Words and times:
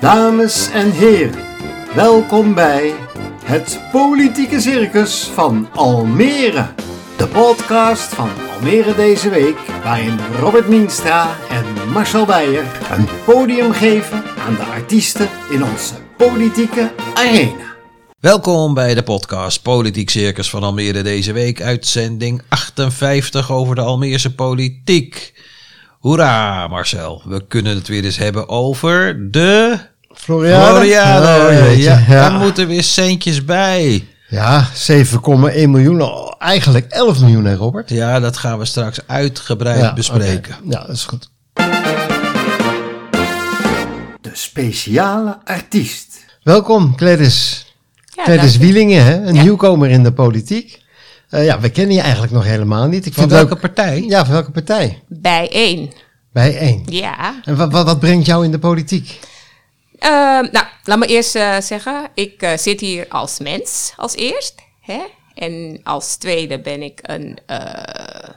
Dames 0.00 0.70
en 0.70 0.90
heren, 0.90 1.44
welkom 1.94 2.54
bij 2.54 2.94
het 3.44 3.80
Politieke 3.92 4.60
Circus 4.60 5.24
van 5.24 5.68
Almere. 5.74 6.66
De 7.16 7.26
podcast 7.26 8.14
van 8.14 8.30
Almere 8.54 8.94
deze 8.94 9.28
week, 9.28 9.56
waarin 9.82 10.18
Robert 10.38 10.68
Mienstra 10.68 11.36
en 11.50 11.90
Marcel 11.92 12.26
Beijer 12.26 12.64
een 12.90 13.08
podium 13.24 13.72
geven 13.72 14.22
aan 14.46 14.54
de 14.54 14.64
artiesten 14.64 15.28
in 15.50 15.64
onze 15.64 15.94
politieke 16.16 16.92
arena. 17.14 17.74
Welkom 18.20 18.74
bij 18.74 18.94
de 18.94 19.02
podcast 19.02 19.62
Politiek 19.62 20.10
Circus 20.10 20.50
van 20.50 20.62
Almere 20.62 21.02
deze 21.02 21.32
week, 21.32 21.62
uitzending 21.62 22.42
58 22.48 23.52
over 23.52 23.74
de 23.74 23.80
Almeerse 23.80 24.34
politiek. 24.34 25.32
Hoera 25.98 26.68
Marcel, 26.68 27.22
we 27.24 27.46
kunnen 27.46 27.74
het 27.74 27.88
weer 27.88 28.04
eens 28.04 28.16
hebben 28.16 28.48
over 28.48 29.30
de 29.30 29.78
Floriade. 30.14 30.66
Floriade. 30.66 31.26
Oh, 31.70 31.76
ja, 31.78 31.98
ja. 32.08 32.28
Daar 32.28 32.32
moeten 32.38 32.66
weer 32.66 32.82
centjes 32.82 33.44
bij. 33.44 34.04
Ja, 34.28 34.68
7,1 34.68 35.68
miljoen. 35.68 36.02
Eigenlijk 36.38 36.86
11 36.92 37.20
miljoen, 37.20 37.44
hè 37.44 37.54
Robert? 37.54 37.90
Ja, 37.90 38.20
dat 38.20 38.36
gaan 38.36 38.58
we 38.58 38.64
straks 38.64 39.00
uitgebreid 39.06 39.80
Ja, 39.80 39.92
bespreken. 39.94 40.54
Ja, 40.68 40.80
dat 40.80 40.96
is 40.96 41.04
goed. 41.04 41.30
De 44.20 44.30
speciale 44.32 45.38
artiest. 45.44 46.24
Welkom, 46.42 46.92
Gladys. 46.96 47.66
Ja. 48.26 48.58
Wielingen, 48.58 49.04
hè? 49.04 49.14
een 49.26 49.34
Ja. 49.34 49.42
nieuwkomer 49.42 49.90
in 49.90 50.02
de 50.02 50.12
politiek. 50.12 50.82
Eh, 51.28 51.44
ja, 51.44 51.60
we 51.60 51.68
kennen 51.68 51.94
je 51.94 52.00
eigenlijk 52.00 52.32
nog 52.32 52.44
helemaal 52.44 52.86
niet. 52.86 53.06
Ik 53.06 53.12
Van 53.14 53.22
vind 53.22 53.34
welke 53.34 53.52
ook- 53.52 53.60
partij? 53.60 54.02
Ja, 54.08 54.24
van 54.24 54.32
welke 54.32 54.50
partij? 54.50 55.02
Bijeen. 55.08 55.92
Bij 56.32 56.56
één. 56.58 56.82
Ja. 56.86 57.34
En 57.44 57.56
wat, 57.56 57.72
wat, 57.72 57.84
wat 57.84 58.00
brengt 58.00 58.26
jou 58.26 58.44
in 58.44 58.50
de 58.50 58.58
politiek? 58.58 59.18
Ehm, 60.00 60.46
nou, 60.52 60.66
laat 60.84 60.98
me 60.98 61.06
eerst 61.06 61.34
eh, 61.34 61.60
zeggen, 61.60 62.08
ik 62.14 62.42
eh, 62.42 62.56
zit 62.56 62.80
hier 62.80 63.06
als 63.08 63.38
mens, 63.38 63.92
als 63.96 64.14
eerst. 64.14 64.54
Hè? 64.80 65.00
En 65.34 65.80
als 65.82 66.16
tweede 66.16 66.60
ben 66.60 66.82
ik 66.82 66.98
een 67.02 67.38
eh, 67.46 68.28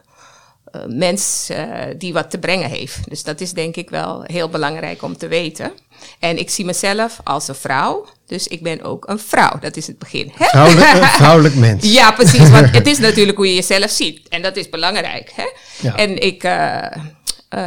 mens 0.87 1.51
die 1.97 2.13
wat 2.13 2.29
te 2.31 2.39
brengen 2.39 2.69
heeft. 2.69 3.09
Dus 3.09 3.23
dat 3.23 3.41
is 3.41 3.53
denk 3.53 3.75
ik 3.75 3.89
wel 3.89 4.23
heel 4.23 4.49
belangrijk 4.49 5.01
om 5.01 5.17
te 5.17 5.27
weten. 5.27 5.71
En 6.19 6.37
ik 6.37 6.49
zie 6.49 6.65
mezelf 6.65 7.19
als 7.23 7.47
een 7.47 7.55
vrouw. 7.55 8.05
Dus 8.27 8.47
ik 8.47 8.63
ben 8.63 8.81
ook 8.81 9.07
een 9.07 9.19
vrouw. 9.19 9.59
Dat 9.59 9.75
is 9.75 9.87
het 9.87 9.99
begin. 9.99 10.31
Hè? 10.35 10.45
Vrouwelijk, 10.45 10.93
een 10.93 11.07
vrouwelijk 11.21 11.55
mens. 11.55 11.91
Ja, 11.93 12.11
precies. 12.11 12.49
Want 12.49 12.71
het 12.71 12.87
is 12.87 12.97
natuurlijk 13.07 13.37
hoe 13.37 13.47
je 13.47 13.55
jezelf 13.55 13.89
ziet. 13.89 14.29
En 14.29 14.41
dat 14.41 14.55
is 14.55 14.69
belangrijk. 14.69 15.31
Hè? 15.35 15.47
Ja. 15.87 15.95
En 15.95 16.21
ik, 16.21 16.43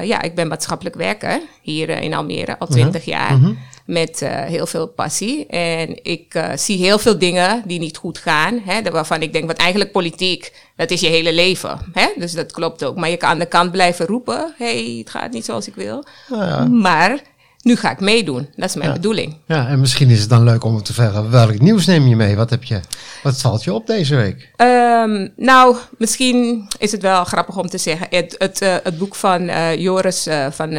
ja, 0.03 0.23
ik 0.23 0.35
ben 0.35 0.49
maatschappelijk 0.49 0.97
werker 0.97 1.41
hier 1.63 1.89
in 1.89 2.15
Almere 2.15 2.59
al 2.59 2.67
twintig 2.67 3.05
jaar. 3.05 3.39
Met 3.87 4.23
eh, 4.23 4.45
heel 4.45 4.67
veel 4.67 4.87
passie. 4.87 5.47
En 5.47 6.05
ik 6.05 6.35
eh, 6.35 6.49
zie 6.57 6.79
heel 6.79 6.99
veel 6.99 7.19
dingen 7.19 7.63
die 7.67 7.79
niet 7.79 7.97
goed 7.97 8.19
gaan. 8.19 8.61
Hè, 8.65 8.83
waarvan 8.83 9.23
ik 9.23 9.33
denk, 9.33 9.47
wat 9.47 9.57
eigenlijk 9.57 9.93
politiek, 9.93 10.53
dat 10.77 10.91
is 10.91 11.01
je 11.01 11.09
hele 11.09 11.33
leven. 11.33 11.79
Hè? 11.93 12.07
Dus 12.19 12.33
dat 12.33 12.53
klopt 12.53 12.85
ook. 12.85 12.97
Maar 12.97 13.11
je 13.11 13.17
kan 13.17 13.29
aan 13.29 13.39
de 13.39 13.47
kant 13.47 13.71
blijven 13.71 14.07
roepen. 14.07 14.55
hey, 14.57 14.97
het 14.99 15.11
gaat 15.11 15.33
niet 15.33 15.45
zoals 15.45 15.69
ik 15.69 15.75
wil. 15.75 16.05
Nou 16.29 16.45
ja. 16.45 16.65
Maar 16.65 17.21
nu 17.61 17.77
ga 17.77 17.91
ik 17.91 18.01
meedoen. 18.01 18.49
Dat 18.57 18.69
is 18.69 18.75
mijn 18.75 18.93
bedoeling. 18.93 19.37
Ja, 19.47 19.69
en 19.69 19.81
misschien 19.81 20.11
is 20.11 20.21
het 20.21 20.29
dan 20.29 20.45
leuk 20.45 20.65
om 20.65 20.83
te 20.83 20.93
vragen, 20.93 21.31
welk 21.31 21.59
nieuws 21.59 21.87
neem 21.87 22.07
je 22.07 22.17
mee? 22.17 22.37
Wat, 22.37 22.51
heb 22.51 22.65
je, 22.65 22.81
wat 23.23 23.41
valt 23.41 23.65
je 23.65 23.73
op 23.73 23.87
deze 23.87 24.17
week? 24.17 24.51
Ehm, 24.57 25.29
nou, 25.37 25.77
misschien 25.99 26.69
is 26.79 26.93
het 26.93 27.03
wel 27.03 27.25
grappig 27.25 27.57
om 27.57 27.69
te 27.69 27.79
zeggen. 27.79 28.07
Het, 28.11 28.35
het, 28.39 28.63
eh, 28.63 28.75
het 28.83 28.99
boek 28.99 29.15
van 29.15 29.51
Joris 29.79 30.29
van 30.51 30.71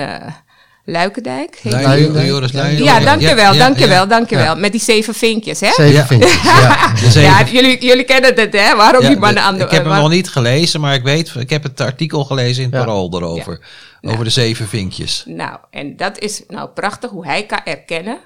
Luikendijk. 0.90 1.60
Joris 1.64 2.52
Ja, 2.52 3.00
dankjewel, 3.00 3.54
ja, 3.54 3.60
dankjewel, 3.60 4.02
ja. 4.02 4.06
dankjewel. 4.06 4.56
Met 4.56 4.72
die 4.72 4.82
zeven 4.82 5.14
vinkjes, 5.14 5.60
hè? 5.60 5.68
Zeven 5.72 5.92
Ja. 5.94 6.06
vinkjes, 6.06 6.44
ja. 6.44 6.92
De 6.94 7.12
zeven- 7.12 7.22
Ja, 7.22 7.44
jullie, 7.44 7.86
jullie 7.86 8.04
kennen 8.04 8.36
het, 8.36 8.54
hè? 8.54 8.76
Waarom 8.76 9.02
Ja, 9.02 9.08
die 9.08 9.18
mannen 9.18 9.44
aan 9.44 9.58
de... 9.58 9.64
ik 9.64 9.72
heb 9.72 9.86
hem 9.86 9.96
nog 9.96 10.10
niet 10.10 10.30
gelezen, 10.30 10.82
maar 10.82 10.94
ik 10.94 11.04
weet, 11.04 11.34
ik 11.36 11.50
heb 11.50 11.64
het 11.64 11.82
artikel 11.82 12.24
gelezen 12.26 12.64
in 12.64 12.72
het. 12.72 12.80
Parool 12.86 13.14
erover. 13.16 13.60
Over 14.02 14.24
de 14.24 14.30
zeven 14.30 14.68
vinkjes. 14.68 15.24
Nou, 15.26 15.58
en 15.72 15.96
dat 15.96 16.20
is 16.20 16.44
nou 16.48 16.70
prachtig 16.70 17.10
hoe 17.10 17.26
hij 17.26 17.46
kan 17.46 17.60
erkennen 17.64 18.18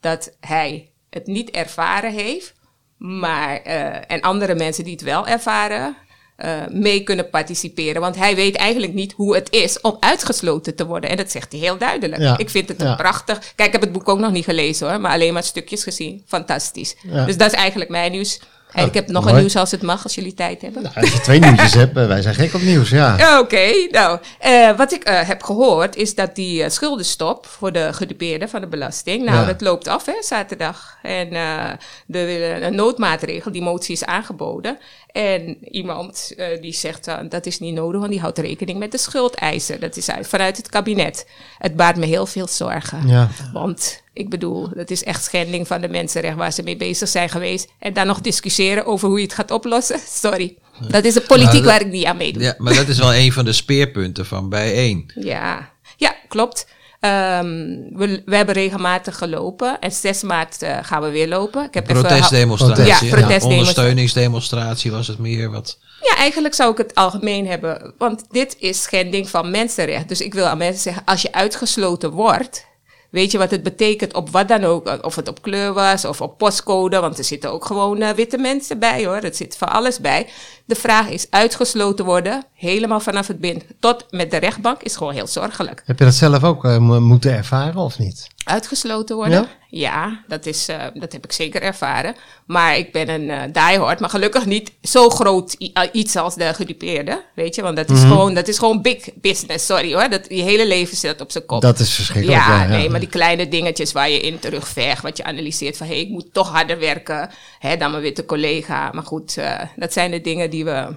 dat 0.00 0.30
hij 0.40 0.90
het 1.10 1.26
niet 1.26 1.50
ervaren 1.50 2.12
heeft, 2.12 2.54
maar 2.98 3.56
eh, 3.62 3.96
en 4.06 4.20
andere 4.20 4.54
mensen 4.54 4.84
die 4.84 4.92
het 4.92 5.02
wel 5.02 5.26
ervaren, 5.26 5.96
eh, 6.40 6.52
mee 6.70 7.02
kunnen 7.02 7.30
participeren. 7.30 8.00
Want 8.00 8.16
hij 8.16 8.34
weet 8.34 8.56
eigenlijk 8.56 8.92
niet 8.92 9.12
hoe 9.12 9.34
het 9.34 9.52
is 9.52 9.80
om 9.80 9.96
uitgesloten 10.00 10.74
te 10.74 10.86
worden. 10.86 11.10
En 11.10 11.16
dat 11.16 11.30
zegt 11.30 11.52
hij 11.52 11.60
heel 11.60 11.78
duidelijk. 11.78 12.22
Ja, 12.22 12.38
Ik 12.38 12.50
vind 12.50 12.68
het 12.68 12.80
ja. 12.80 12.90
een 12.90 12.96
prachtig. 12.96 13.38
Kijk, 13.38 13.66
ik 13.66 13.72
heb 13.72 13.80
het 13.80 13.92
boek 13.92 14.08
ook 14.08 14.18
nog 14.18 14.30
niet 14.32 14.44
gelezen 14.44 14.90
hoor, 14.90 15.00
maar 15.00 15.12
alleen 15.12 15.32
maar 15.32 15.42
stukjes 15.42 15.82
gezien. 15.82 16.22
Fantastisch. 16.26 16.96
Ja. 17.02 17.24
Dus 17.24 17.36
dat 17.36 17.52
is 17.52 17.58
eigenlijk 17.58 17.90
mijn 17.90 18.12
nieuws. 18.12 18.40
Oh, 18.74 18.84
ik 18.86 18.94
heb 18.94 19.08
nog 19.08 19.22
mooi. 19.22 19.34
een 19.34 19.40
nieuws 19.40 19.56
als 19.56 19.70
het 19.70 19.82
mag, 19.82 20.02
als 20.04 20.14
jullie 20.14 20.34
tijd 20.34 20.62
hebben. 20.62 20.82
Nou, 20.82 20.94
als 20.94 21.12
je 21.12 21.20
twee 21.20 21.38
nieuwtjes 21.38 21.74
hebt, 21.74 21.96
eh, 21.96 22.06
wij 22.06 22.22
zijn 22.22 22.34
gek 22.34 22.54
op 22.54 22.62
nieuws, 22.62 22.88
ja. 22.90 23.16
Oké, 23.42 23.86
nou, 23.90 24.18
eh, 24.38 24.76
wat 24.76 24.92
ik 24.92 25.04
eh, 25.04 25.28
heb 25.28 25.42
gehoord 25.42 25.96
is 25.96 26.14
dat 26.14 26.34
die 26.34 26.70
schuldenstop 26.70 27.46
voor 27.46 27.72
de 27.72 27.92
gedupeerden 27.92 28.48
van 28.48 28.60
de 28.60 28.66
belasting, 28.66 29.24
nou, 29.24 29.38
Ja. 29.38 29.46
dat 29.46 29.60
loopt 29.60 29.88
af, 29.88 30.06
hè, 30.06 30.12
zaterdag. 30.20 30.98
En 31.02 31.32
eh, 31.32 31.70
de, 32.06 32.58
een 32.62 32.74
noodmaatregel, 32.74 33.52
die 33.52 33.62
motie 33.62 33.94
is 33.94 34.04
aangeboden. 34.04 34.78
En 35.12 35.72
iemand 35.74 36.34
die 36.60 36.72
zegt, 36.72 37.04
dan 37.04 37.28
dat 37.28 37.46
is 37.46 37.58
niet 37.58 37.74
nodig, 37.74 38.00
want 38.00 38.12
die 38.12 38.20
houdt 38.20 38.38
rekening 38.38 38.78
met 38.78 38.92
de 38.92 38.98
schuldeisen. 38.98 39.80
Dat 39.80 39.96
is 39.96 40.10
uit, 40.10 40.28
vanuit 40.28 40.56
het 40.56 40.68
kabinet. 40.68 41.26
Het 41.58 41.76
baart 41.76 41.96
me 41.96 42.06
heel 42.06 42.26
veel 42.26 42.48
zorgen. 42.48 43.08
Ja. 43.08 43.28
Want 43.52 44.02
ik 44.20 44.28
bedoel, 44.30 44.68
dat 44.74 44.90
is 44.90 45.04
echt 45.04 45.24
schending 45.24 45.66
van 45.66 45.80
de 45.80 45.88
mensenrecht 45.88 46.36
waar 46.36 46.52
ze 46.52 46.62
mee 46.62 46.76
bezig 46.76 47.08
zijn 47.08 47.28
geweest. 47.28 47.68
En 47.78 47.92
dan 47.92 48.06
nog 48.06 48.20
discussiëren 48.20 48.86
over 48.86 49.08
hoe 49.08 49.18
je 49.18 49.24
het 49.24 49.34
gaat 49.34 49.50
oplossen. 49.50 50.00
Sorry. 50.22 50.56
Dat 50.88 51.04
is 51.04 51.14
een 51.14 51.26
politiek 51.26 51.52
dat- 51.52 51.64
waar 51.64 51.80
ik 51.80 51.86
niet 51.90 52.04
aan 52.04 52.16
meedoe. 52.16 52.42
Ja, 52.42 52.54
maar 52.58 52.74
dat 52.74 52.88
is 52.88 52.98
wel 52.98 53.14
een 53.14 53.32
van 53.32 53.44
de 53.44 53.52
speerpunten 53.52 54.26
van 54.26 54.48
bijeen. 54.48 55.10
Ja, 55.14 55.70
ja 55.96 56.14
klopt. 56.28 56.66
Ehm, 57.00 57.46
we, 57.92 58.22
we 58.24 58.36
hebben 58.36 58.54
regelmatig 58.54 59.18
gelopen 59.18 59.78
en 59.80 59.92
6 59.92 60.22
maart 60.22 60.62
eh, 60.62 60.78
gaan 60.82 61.02
we 61.02 61.08
weer 61.10 61.28
lopen. 61.28 61.64
Ik 61.64 61.74
heb 61.74 61.88
even- 61.90 62.00
Protestdemonstratie. 62.02 62.84
Ja, 62.84 62.88
ja, 62.88 62.96
protestdemonstratie. 62.98 63.58
Ondersteuningsdemonstratie 63.58 64.90
was 64.90 65.06
het 65.06 65.18
meer. 65.18 65.50
Wat, 65.50 65.78
Ja, 66.02 66.16
eigenlijk 66.16 66.54
zou 66.54 66.72
ik 66.72 66.78
het 66.78 66.94
algemeen 66.94 67.46
hebben, 67.46 67.94
want 67.98 68.24
dit 68.30 68.56
is 68.58 68.82
schending 68.82 69.28
van 69.28 69.50
mensenrecht. 69.50 70.08
Dus 70.08 70.20
ik 70.20 70.34
wil 70.34 70.46
aan 70.46 70.58
mensen 70.58 70.82
zeggen, 70.82 71.02
als 71.04 71.22
je 71.22 71.32
uitgesloten 71.32 72.10
wordt, 72.10 72.66
weet 73.10 73.30
je 73.30 73.38
wat 73.38 73.50
het 73.50 73.62
betekent 73.62 74.14
op 74.14 74.30
wat 74.30 74.48
dan 74.48 74.64
ook. 74.64 75.04
Of 75.04 75.16
het 75.16 75.28
op 75.28 75.42
kleur 75.42 75.72
was 75.72 76.04
of 76.04 76.20
op 76.20 76.38
postcode, 76.38 77.00
want 77.00 77.18
er 77.18 77.24
zitten 77.24 77.52
ook 77.52 77.64
gewoon 77.64 78.00
eh, 78.00 78.10
witte 78.10 78.38
mensen 78.38 78.78
bij 78.78 79.04
hoor. 79.06 79.16
Er 79.16 79.34
zit 79.34 79.56
van 79.56 79.68
alles 79.68 80.00
bij. 80.00 80.26
De 80.70 80.76
vraag 80.76 81.08
is 81.08 81.26
uitgesloten 81.30 82.04
worden, 82.04 82.44
helemaal 82.54 83.00
vanaf 83.00 83.26
het 83.26 83.38
begin 83.40 83.62
tot 83.80 84.04
met 84.10 84.30
de 84.30 84.36
rechtbank, 84.36 84.82
is 84.82 84.96
gewoon 84.96 85.12
heel 85.14 85.26
zorgelijk. 85.26 85.82
Heb 85.86 85.98
je 85.98 86.04
dat 86.04 86.14
zelf 86.14 86.44
ook 86.44 86.64
eh, 86.64 86.78
mo- 86.78 87.00
moeten 87.00 87.32
ervaren 87.36 87.76
of 87.76 87.98
niet? 87.98 88.28
Uitgesloten 88.44 89.16
worden? 89.16 89.32
Ja? 89.40 89.48
Ja, 89.72 90.24
dat, 90.28 90.46
is, 90.46 90.68
eh, 90.68 90.76
dat 90.94 91.12
heb 91.12 91.24
ik 91.24 91.32
zeker 91.32 91.62
ervaren. 91.62 92.14
Maar 92.46 92.76
ik 92.78 92.92
ben 92.92 93.08
een 93.08 93.30
eh 93.30 93.42
diehard, 93.52 94.00
maar 94.00 94.10
gelukkig 94.10 94.46
niet 94.46 94.72
zo 94.82 95.08
groot 95.10 95.56
iets 95.92 96.16
als 96.16 96.34
de 96.34 96.54
gedupeerde. 96.54 97.22
Weet 97.34 97.54
je, 97.54 97.62
want 97.62 97.76
dat 97.76 97.90
is, 97.90 97.98
Mhm. 98.00 98.08
gewoon, 98.08 98.34
dat 98.34 98.48
is 98.48 98.58
gewoon 98.58 98.82
big 98.82 99.08
business. 99.14 99.66
Sorry 99.66 99.94
hoor, 99.94 100.08
dat, 100.08 100.24
je 100.28 100.42
hele 100.42 100.66
leven 100.66 100.96
zit 100.96 101.20
op 101.20 101.30
zijn 101.30 101.46
kop. 101.46 101.60
Dat 101.60 101.78
is 101.78 101.92
verschrikkelijk. 101.94 102.40
ja, 102.40 102.62
ja, 102.62 102.68
nee, 102.68 102.90
maar 102.90 103.00
die 103.00 103.08
kleine 103.08 103.48
dingetjes 103.48 103.92
waar 103.92 104.10
je 104.10 104.20
in 104.20 104.38
terugveegt, 104.38 105.02
wat 105.02 105.16
je 105.16 105.24
analyseert 105.24 105.76
van 105.76 105.86
hé, 105.86 105.92
hey, 105.92 106.02
ik 106.02 106.08
moet 106.08 106.32
toch 106.34 106.48
harder 106.50 106.78
werken 106.78 107.30
hè, 107.58 107.76
dan 107.76 107.90
mijn 107.90 108.02
witte 108.02 108.24
collega. 108.24 108.90
Maar 108.92 109.04
goed, 109.04 109.36
dat 109.76 109.92
zijn 109.92 110.10
de 110.10 110.20
dingen 110.20 110.50
die 110.50 110.59
we, 110.64 110.94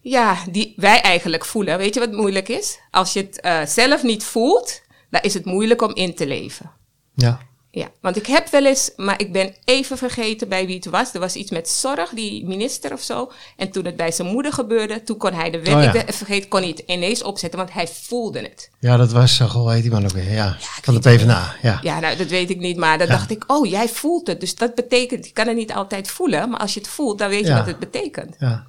ja, 0.00 0.36
die 0.50 0.72
wij 0.76 1.00
eigenlijk 1.00 1.44
voelen. 1.44 1.78
Weet 1.78 1.94
je 1.94 2.00
wat 2.00 2.12
moeilijk 2.12 2.48
is? 2.48 2.78
Als 2.90 3.12
je 3.12 3.20
het 3.20 3.40
eh, 3.40 3.64
zelf 3.66 4.02
niet 4.02 4.24
voelt, 4.24 4.80
dan 5.10 5.20
is 5.22 5.34
het 5.34 5.44
moeilijk 5.44 5.82
om 5.82 5.94
in 5.94 6.14
te 6.14 6.26
leven. 6.26 6.70
Ja. 7.14 7.48
Ja, 7.72 7.88
want 8.00 8.16
ik 8.16 8.26
heb 8.26 8.48
wel 8.48 8.66
eens, 8.66 8.90
maar 8.96 9.20
ik 9.20 9.32
ben 9.32 9.54
even 9.64 9.98
vergeten 9.98 10.48
bij 10.48 10.66
wie 10.66 10.74
het 10.76 10.84
was. 10.86 11.14
Er 11.14 11.20
was 11.20 11.34
iets 11.34 11.50
met 11.50 11.68
zorg, 11.68 12.10
die 12.10 12.46
minister 12.46 12.92
of 12.92 13.00
zo. 13.00 13.32
En 13.56 13.70
toen 13.70 13.84
het 13.84 13.96
bij 13.96 14.12
zijn 14.12 14.28
moeder 14.28 14.52
gebeurde, 14.52 15.02
toen 15.02 15.16
kon 15.16 15.32
hij 15.32 15.50
de 15.50 15.58
wet, 15.58 15.74
Oh 15.74 15.80
ja. 15.80 15.86
ik 15.86 15.92
ben 15.92 16.02
even 16.02 16.14
vergeten, 16.14 16.48
kon 16.48 16.60
hij 16.60 16.68
het 16.68 16.82
ineens 16.86 17.22
opzetten, 17.22 17.58
want 17.58 17.72
hij 17.72 17.88
voelde 17.88 18.38
het. 18.40 18.70
ja, 18.80 18.96
dat 18.96 19.12
was, 19.12 19.38
uh, 19.40 19.50
goh, 19.50 19.70
heet 19.72 19.82
die 19.82 19.90
man 19.90 20.04
ook 20.04 20.10
weer, 20.10 20.32
ja. 20.32 20.56
van 20.82 20.94
de 20.94 21.00
PvdA, 21.00 21.54
ja. 21.62 21.78
Ja, 21.82 22.00
nou, 22.00 22.16
dat 22.16 22.26
weet 22.28 22.50
ik 22.50 22.58
niet, 22.58 22.76
maar 22.76 22.98
dan 22.98 23.08
dacht 23.08 23.30
ik, 23.30 23.44
oh, 23.46 23.66
jij 23.68 23.88
voelt 23.88 24.26
het. 24.26 24.40
Dus 24.40 24.54
dat 24.54 24.74
betekent, 24.74 25.26
je 25.26 25.32
kan 25.32 25.46
het 25.46 25.56
niet 25.56 25.72
altijd 25.72 26.10
voelen, 26.10 26.50
maar 26.50 26.60
als 26.60 26.74
je 26.74 26.80
het 26.80 26.88
voelt, 26.88 27.18
dan 27.18 27.28
weet 27.28 27.40
je 27.40 27.46
Ja. 27.46 27.56
wat 27.56 27.66
het 27.66 27.78
betekent. 27.78 28.36
ja. 28.38 28.66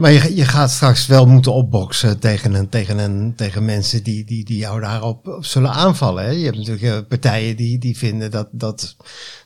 Maar 0.00 0.12
je, 0.12 0.36
je 0.36 0.44
gaat 0.44 0.70
straks 0.70 1.06
wel 1.06 1.26
moeten 1.26 1.52
opboksen 1.52 2.20
tegen, 2.20 2.54
een, 2.54 2.68
tegen, 2.68 2.98
een, 2.98 3.34
tegen 3.36 3.64
mensen 3.64 4.02
die, 4.02 4.24
die, 4.24 4.44
die 4.44 4.58
jou 4.58 4.80
daarop 4.80 5.26
op 5.26 5.44
zullen 5.44 5.70
aanvallen. 5.70 6.24
Hè? 6.24 6.30
Je 6.30 6.44
hebt 6.44 6.56
natuurlijk 6.56 6.84
eh, 6.84 6.98
partijen 7.08 7.56
die, 7.56 7.78
die 7.78 7.96
vinden 7.96 8.30
dat, 8.30 8.48
dat, 8.50 8.96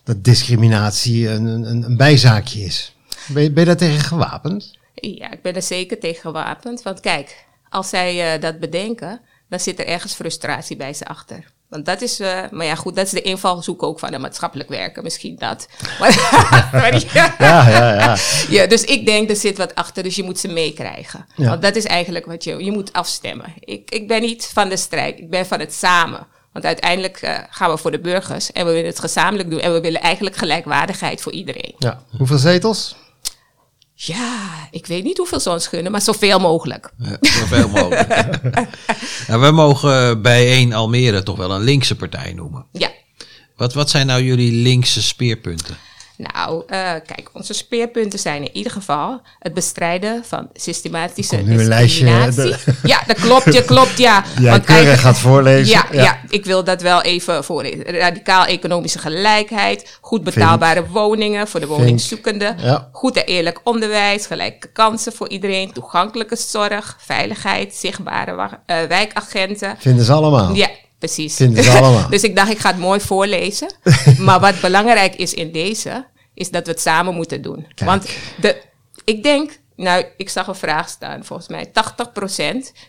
dat 0.04 0.24
discriminatie 0.24 1.28
een, 1.28 1.46
een, 1.46 1.82
een 1.82 1.96
bijzaakje 1.96 2.60
is. 2.60 2.96
Ben 3.26 3.42
je, 3.42 3.50
ben 3.50 3.60
je 3.60 3.68
daar 3.68 3.76
tegen 3.76 4.00
gewapend? 4.00 4.78
Ja, 4.94 5.32
ik 5.32 5.42
ben 5.42 5.54
er 5.54 5.62
zeker 5.62 5.98
tegen 5.98 6.20
gewapend. 6.20 6.82
Want 6.82 7.00
kijk, 7.00 7.46
als 7.68 7.88
zij 7.88 8.34
eh, 8.34 8.40
dat 8.40 8.58
bedenken, 8.58 9.20
dan 9.48 9.60
zit 9.60 9.78
er 9.78 9.86
ergens 9.86 10.14
frustratie 10.14 10.76
bij 10.76 10.94
ze 10.94 11.06
achter. 11.06 11.52
Want 11.74 11.86
dat 11.86 12.02
is, 12.02 12.20
uh, 12.20 12.40
maar 12.50 12.66
ja 12.66 12.74
goed, 12.74 12.96
dat 12.96 13.06
is 13.06 13.10
de 13.10 13.22
invalshoek 13.22 13.82
ook 13.82 13.98
van 13.98 14.10
de 14.10 14.18
maatschappelijk 14.18 14.68
werken, 14.68 15.02
misschien 15.02 15.36
dat. 15.38 15.66
Maar, 16.72 17.04
ja. 17.12 17.34
Ja, 17.38 17.68
ja, 17.68 17.94
ja. 17.94 18.16
ja, 18.48 18.66
dus 18.66 18.84
ik 18.84 19.06
denk, 19.06 19.30
er 19.30 19.36
zit 19.36 19.58
wat 19.58 19.74
achter, 19.74 20.02
dus 20.02 20.16
je 20.16 20.22
moet 20.22 20.38
ze 20.38 20.48
meekrijgen. 20.48 21.26
Ja. 21.36 21.48
Want 21.48 21.62
dat 21.62 21.76
is 21.76 21.84
eigenlijk 21.84 22.26
wat 22.26 22.44
je, 22.44 22.64
je 22.64 22.72
moet 22.72 22.92
afstemmen. 22.92 23.54
Ik, 23.60 23.90
ik 23.90 24.08
ben 24.08 24.20
niet 24.20 24.50
van 24.52 24.68
de 24.68 24.76
strijd, 24.76 25.18
ik 25.18 25.30
ben 25.30 25.46
van 25.46 25.60
het 25.60 25.74
samen. 25.74 26.26
Want 26.52 26.64
uiteindelijk 26.64 27.22
uh, 27.22 27.38
gaan 27.50 27.70
we 27.70 27.78
voor 27.78 27.90
de 27.90 28.00
burgers 28.00 28.52
en 28.52 28.66
we 28.66 28.72
willen 28.72 28.86
het 28.86 29.00
gezamenlijk 29.00 29.50
doen. 29.50 29.60
En 29.60 29.72
we 29.72 29.80
willen 29.80 30.00
eigenlijk 30.00 30.36
gelijkwaardigheid 30.36 31.20
voor 31.20 31.32
iedereen. 31.32 31.74
ja. 31.78 32.02
Hoeveel 32.16 32.38
zetels? 32.38 32.96
Ja, 33.94 34.68
ik 34.70 34.86
weet 34.86 35.04
niet 35.04 35.16
hoeveel 35.18 35.40
ze 35.40 35.50
ons 35.50 35.66
gunnen, 35.66 35.92
maar 35.92 36.00
zoveel 36.02 36.38
mogelijk. 36.38 36.92
Ja, 36.98 37.16
zoveel 37.20 37.68
mogelijk. 37.68 38.08
nou, 39.28 39.40
we 39.40 39.50
mogen 39.50 40.22
bij 40.22 40.46
één 40.50 40.72
Almere 40.72 41.22
toch 41.22 41.36
wel 41.36 41.50
een 41.50 41.62
linkse 41.62 41.96
partij 41.96 42.32
noemen. 42.32 42.66
Ja, 42.72 42.90
Wat, 43.56 43.74
wat 43.74 43.90
zijn 43.90 44.06
nou 44.06 44.22
jullie 44.22 44.52
linkse 44.52 45.02
speerpunten? 45.02 45.76
Nou, 46.16 46.56
uh, 46.56 46.78
kijk, 47.06 47.30
onze 47.32 47.52
speerpunten 47.54 48.18
zijn 48.18 48.42
in 48.42 48.50
ieder 48.56 48.72
geval 48.72 49.20
het 49.38 49.54
bestrijden 49.54 50.24
van 50.24 50.48
systematische 50.52 51.36
nu 51.36 51.58
een 51.60 51.66
lijstje. 51.68 52.02
Ja, 52.82 53.02
dat 53.06 53.16
klopt, 53.20 53.52
ja, 53.54 53.62
klopt, 53.62 53.98
ja. 53.98 54.24
Ja, 54.40 54.50
Want 54.50 54.64
keurig 54.64 55.00
gaat 55.00 55.18
voorlezen. 55.18 55.74
Ja, 55.74 55.86
Ja. 55.92 56.02
ja. 56.02 56.20
ik 56.28 56.44
wil 56.44 56.64
dat 56.64 56.82
wel 56.82 57.02
even 57.02 57.44
voorlezen. 57.44 57.84
Radicaal 57.84 58.44
economische 58.44 58.98
gelijkheid, 58.98 59.98
goed 60.00 60.24
betaalbare 60.24 60.86
woningen 60.86 61.48
voor 61.48 61.60
de 61.60 61.66
woningzoekenden, 61.66 62.56
Ja. 62.58 62.88
goed 62.92 63.16
en 63.16 63.24
eerlijk 63.24 63.60
onderwijs, 63.64 64.26
gelijke 64.26 64.68
kansen 64.72 65.12
voor 65.12 65.28
iedereen, 65.28 65.72
toegankelijke 65.72 66.36
zorg, 66.36 66.96
veiligheid, 67.00 67.74
zichtbare 67.74 68.48
eh, 68.66 68.76
wijkagenten. 68.88 69.76
Vinden 69.78 70.04
ze 70.04 70.12
allemaal. 70.12 70.54
Ja, 70.54 70.68
precies. 71.04 71.36
Vinden 71.36 71.64
ze 71.64 71.70
allemaal. 71.70 72.08
dus 72.14 72.22
ik 72.22 72.36
dacht, 72.36 72.50
ik 72.50 72.58
ga 72.58 72.68
het 72.70 72.78
mooi 72.78 73.00
voorlezen. 73.00 73.68
maar 74.18 74.40
wat 74.40 74.60
belangrijk 74.60 75.14
is 75.14 75.34
in 75.34 75.52
deze, 75.52 76.06
is 76.34 76.50
dat 76.50 76.66
we 76.66 76.70
het 76.72 76.80
samen 76.80 77.14
moeten 77.14 77.42
doen. 77.42 77.66
Kijk. 77.74 77.90
Want 77.90 78.06
de, 78.40 78.62
ik 79.04 79.22
denk, 79.22 79.58
nou, 79.76 80.04
ik 80.16 80.28
zag 80.28 80.46
een 80.46 80.54
vraag 80.54 80.88
staan, 80.88 81.24
volgens 81.24 81.48
mij 81.48 81.66
80% 81.66 81.70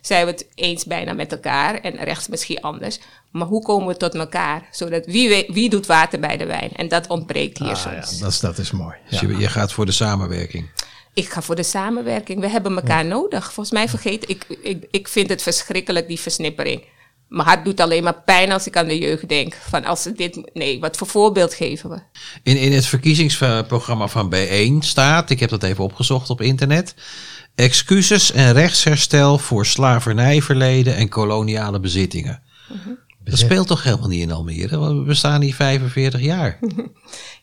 zijn 0.02 0.26
we 0.26 0.32
het 0.32 0.48
eens 0.56 0.86
bijna 0.86 1.14
met 1.14 1.32
elkaar 1.32 1.76
en 1.80 1.96
rechts 2.04 2.28
misschien 2.28 2.62
anders. 2.62 3.00
Maar 3.32 3.48
hoe 3.48 3.64
komen 3.64 3.88
we 3.88 3.98
tot 3.98 4.16
elkaar? 4.16 4.68
Zodat 4.72 5.06
wie, 5.06 5.30
weet, 5.30 5.54
wie 5.54 5.70
doet 5.70 5.86
water 5.86 6.20
bij 6.20 6.38
de 6.38 6.46
wijn? 6.46 6.72
En 6.76 6.88
dat 6.88 7.08
ontbreekt 7.08 7.58
hier 7.58 7.68
Ah, 7.68 7.84
ja, 7.84 8.02
soms. 8.02 8.20
dat, 8.20 8.32
is, 8.32 8.40
dat 8.40 8.58
is 8.58 8.72
mooi. 8.72 8.96
Dus 9.10 9.20
Ja. 9.20 9.28
je, 9.28 9.38
je 9.38 9.48
gaat 9.48 9.74
voor 9.74 9.86
de 9.86 9.92
samenwerking. 9.92 10.70
Ik 11.14 11.30
ga 11.30 11.42
voor 11.42 11.56
de 11.56 11.64
samenwerking. 11.64 12.40
We 12.40 12.50
hebben 12.50 12.76
elkaar 12.76 13.06
nodig. 13.06 13.44
Volgens 13.44 13.72
mij 13.72 13.90
vergeet 13.90 14.30
ik, 14.30 14.46
ik, 14.62 14.88
ik 14.92 15.08
vind 15.08 15.30
het 15.30 15.42
verschrikkelijk, 15.42 16.08
die 16.08 16.20
versnippering. 16.20 16.84
Mijn 17.28 17.48
hart 17.48 17.66
doet 17.66 17.80
alleen 17.80 18.04
maar 18.04 18.22
pijn 18.26 18.52
als 18.52 18.68
ik 18.68 18.78
aan 18.78 18.88
de 18.88 18.98
jeugd 18.98 19.30
denk. 19.30 19.54
Van 19.54 19.86
als 19.86 20.02
ze 20.02 20.12
dit, 20.12 20.52
nee, 20.54 20.80
wat 20.80 20.98
voor 20.98 21.08
voorbeeld 21.08 21.54
geven 21.54 21.90
we? 21.90 22.00
In, 22.44 22.58
in 22.58 22.72
het 22.72 22.86
verkiezingsprogramma 22.86 24.08
van 24.08 24.34
B1 24.36 24.78
staat, 24.80 25.30
ik 25.30 25.40
heb 25.40 25.50
dat 25.50 25.64
even 25.64 25.84
opgezocht 25.84 26.30
op 26.30 26.42
internet, 26.42 26.96
excuses 27.56 28.32
en 28.32 28.54
rechtsherstel 28.54 29.38
voor 29.38 29.66
slavernijverleden 29.66 30.96
en 30.96 31.10
koloniale 31.10 31.80
bezittingen. 31.80 32.44
Dat 33.24 33.38
speelt 33.38 33.68
toch 33.68 33.84
helemaal 33.84 34.08
niet 34.08 34.22
in 34.22 34.32
Almere? 34.32 34.78
Want 34.78 34.98
we 34.98 35.04
bestaan 35.04 35.42
hier 35.42 35.56
45 35.56 36.22
jaar. 36.22 36.60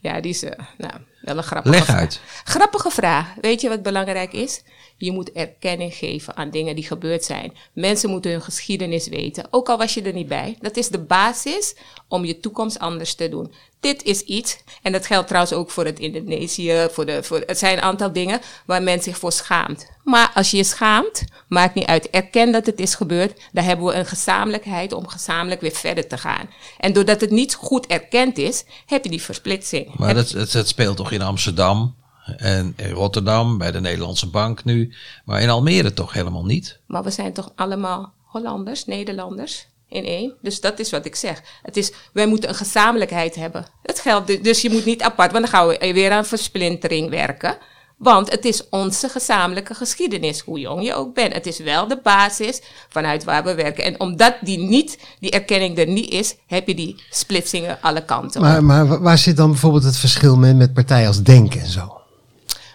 Ja, 0.00 0.20
die 0.20 0.30
is, 0.30 0.42
eh, 0.42 0.58
nou, 0.78 0.92
wel 1.22 1.36
een 1.36 1.42
grappige 1.42 1.74
Leg 1.74 1.84
vraag. 1.84 1.96
uit. 1.96 2.20
Grappige 2.44 2.90
vraag. 2.90 3.26
Weet 3.40 3.60
je 3.60 3.68
wat 3.68 3.82
belangrijk 3.82 4.32
is? 4.32 4.62
Je 4.96 5.12
moet 5.12 5.32
erkenning 5.32 5.94
geven 5.94 6.36
aan 6.36 6.50
dingen 6.50 6.74
die 6.74 6.84
gebeurd 6.86 7.24
zijn. 7.24 7.52
Mensen 7.72 8.10
moeten 8.10 8.30
hun 8.30 8.42
geschiedenis 8.42 9.08
weten, 9.08 9.46
ook 9.50 9.68
al 9.68 9.78
was 9.78 9.94
je 9.94 10.02
er 10.02 10.12
niet 10.12 10.28
bij. 10.28 10.56
Dat 10.60 10.76
is 10.76 10.88
de 10.88 10.98
basis 10.98 11.74
om 12.08 12.24
je 12.24 12.40
toekomst 12.40 12.78
anders 12.78 13.14
te 13.14 13.28
doen. 13.28 13.52
Dit 13.80 14.02
is 14.02 14.20
iets, 14.20 14.58
en 14.82 14.92
dat 14.92 15.06
geldt 15.06 15.26
trouwens 15.26 15.54
ook 15.54 15.70
voor 15.70 15.84
het 15.84 15.98
Indonesië, 15.98 16.86
voor 16.90 17.06
de, 17.06 17.22
voor, 17.22 17.42
het 17.46 17.58
zijn 17.58 17.76
een 17.76 17.82
aantal 17.82 18.12
dingen 18.12 18.40
waar 18.66 18.82
men 18.82 19.02
zich 19.02 19.18
voor 19.18 19.32
schaamt. 19.32 19.90
Maar 20.04 20.30
als 20.34 20.50
je 20.50 20.56
je 20.56 20.64
schaamt, 20.64 21.24
maakt 21.48 21.74
niet 21.74 21.86
uit. 21.86 22.10
Erken 22.10 22.52
dat 22.52 22.66
het 22.66 22.80
is 22.80 22.94
gebeurd. 22.94 23.40
Dan 23.52 23.64
hebben 23.64 23.86
we 23.86 23.92
een 23.92 24.06
gezamenlijkheid 24.06 24.92
om 24.92 25.08
gezamenlijk 25.08 25.60
weer 25.60 25.72
verder 25.72 26.08
te 26.08 26.18
gaan. 26.18 26.50
En 26.78 26.92
doordat 26.92 27.20
het 27.20 27.30
niet 27.30 27.54
goed 27.54 27.86
erkend 27.86 28.38
is, 28.38 28.64
heb 28.86 29.04
je 29.04 29.10
die 29.10 29.22
versplitsing. 29.22 29.94
Maar 29.96 30.14
dat, 30.14 30.48
dat 30.52 30.68
speelt 30.68 30.96
toch 30.96 31.11
in 31.12 31.22
Amsterdam 31.22 31.94
en 32.36 32.72
in 32.76 32.90
Rotterdam, 32.90 33.58
bij 33.58 33.70
de 33.72 33.80
Nederlandse 33.80 34.26
Bank 34.30 34.64
nu. 34.64 34.94
Maar 35.24 35.40
in 35.40 35.50
Almere 35.50 35.92
toch 35.92 36.12
helemaal 36.12 36.44
niet? 36.44 36.78
Maar 36.86 37.02
we 37.02 37.10
zijn 37.10 37.32
toch 37.32 37.52
allemaal 37.54 38.12
Hollanders, 38.24 38.84
Nederlanders 38.84 39.66
in 39.88 40.04
één. 40.04 40.34
Dus 40.42 40.60
dat 40.60 40.78
is 40.78 40.90
wat 40.90 41.04
ik 41.04 41.16
zeg. 41.16 41.42
Het 41.62 41.76
is, 41.76 41.92
wij 42.12 42.26
moeten 42.26 42.48
een 42.48 42.54
gezamenlijkheid 42.54 43.34
hebben. 43.34 43.66
Het 43.82 44.00
geldt, 44.00 44.26
du- 44.26 44.40
dus 44.40 44.62
je 44.62 44.70
moet 44.70 44.84
niet 44.84 45.02
apart, 45.02 45.32
want 45.32 45.44
dan 45.44 45.52
gaan 45.52 45.68
we 45.68 45.92
weer 45.92 46.10
aan 46.12 46.24
versplintering 46.24 47.10
werken. 47.10 47.56
Want 48.02 48.30
het 48.30 48.44
is 48.44 48.68
onze 48.68 49.08
gezamenlijke 49.08 49.74
geschiedenis, 49.74 50.40
hoe 50.40 50.58
jong 50.58 50.84
je 50.84 50.94
ook 50.94 51.14
bent. 51.14 51.32
Het 51.32 51.46
is 51.46 51.58
wel 51.58 51.88
de 51.88 52.00
basis 52.02 52.60
vanuit 52.88 53.24
waar 53.24 53.44
we 53.44 53.54
werken. 53.54 53.84
En 53.84 54.00
omdat 54.00 54.34
die, 54.40 54.58
niet, 54.58 54.98
die 55.20 55.30
erkenning 55.30 55.78
er 55.78 55.86
niet 55.88 56.10
is, 56.10 56.34
heb 56.46 56.66
je 56.68 56.74
die 56.74 57.02
splitsingen 57.10 57.78
alle 57.80 58.04
kanten. 58.04 58.40
Maar, 58.40 58.64
maar 58.64 58.86
wa- 58.86 59.00
waar 59.00 59.18
zit 59.18 59.36
dan 59.36 59.50
bijvoorbeeld 59.50 59.84
het 59.84 59.96
verschil 59.96 60.36
met, 60.36 60.56
met 60.56 60.72
partijen 60.74 61.06
als 61.06 61.22
Denk 61.22 61.54
en 61.54 61.66
zo? 61.66 62.00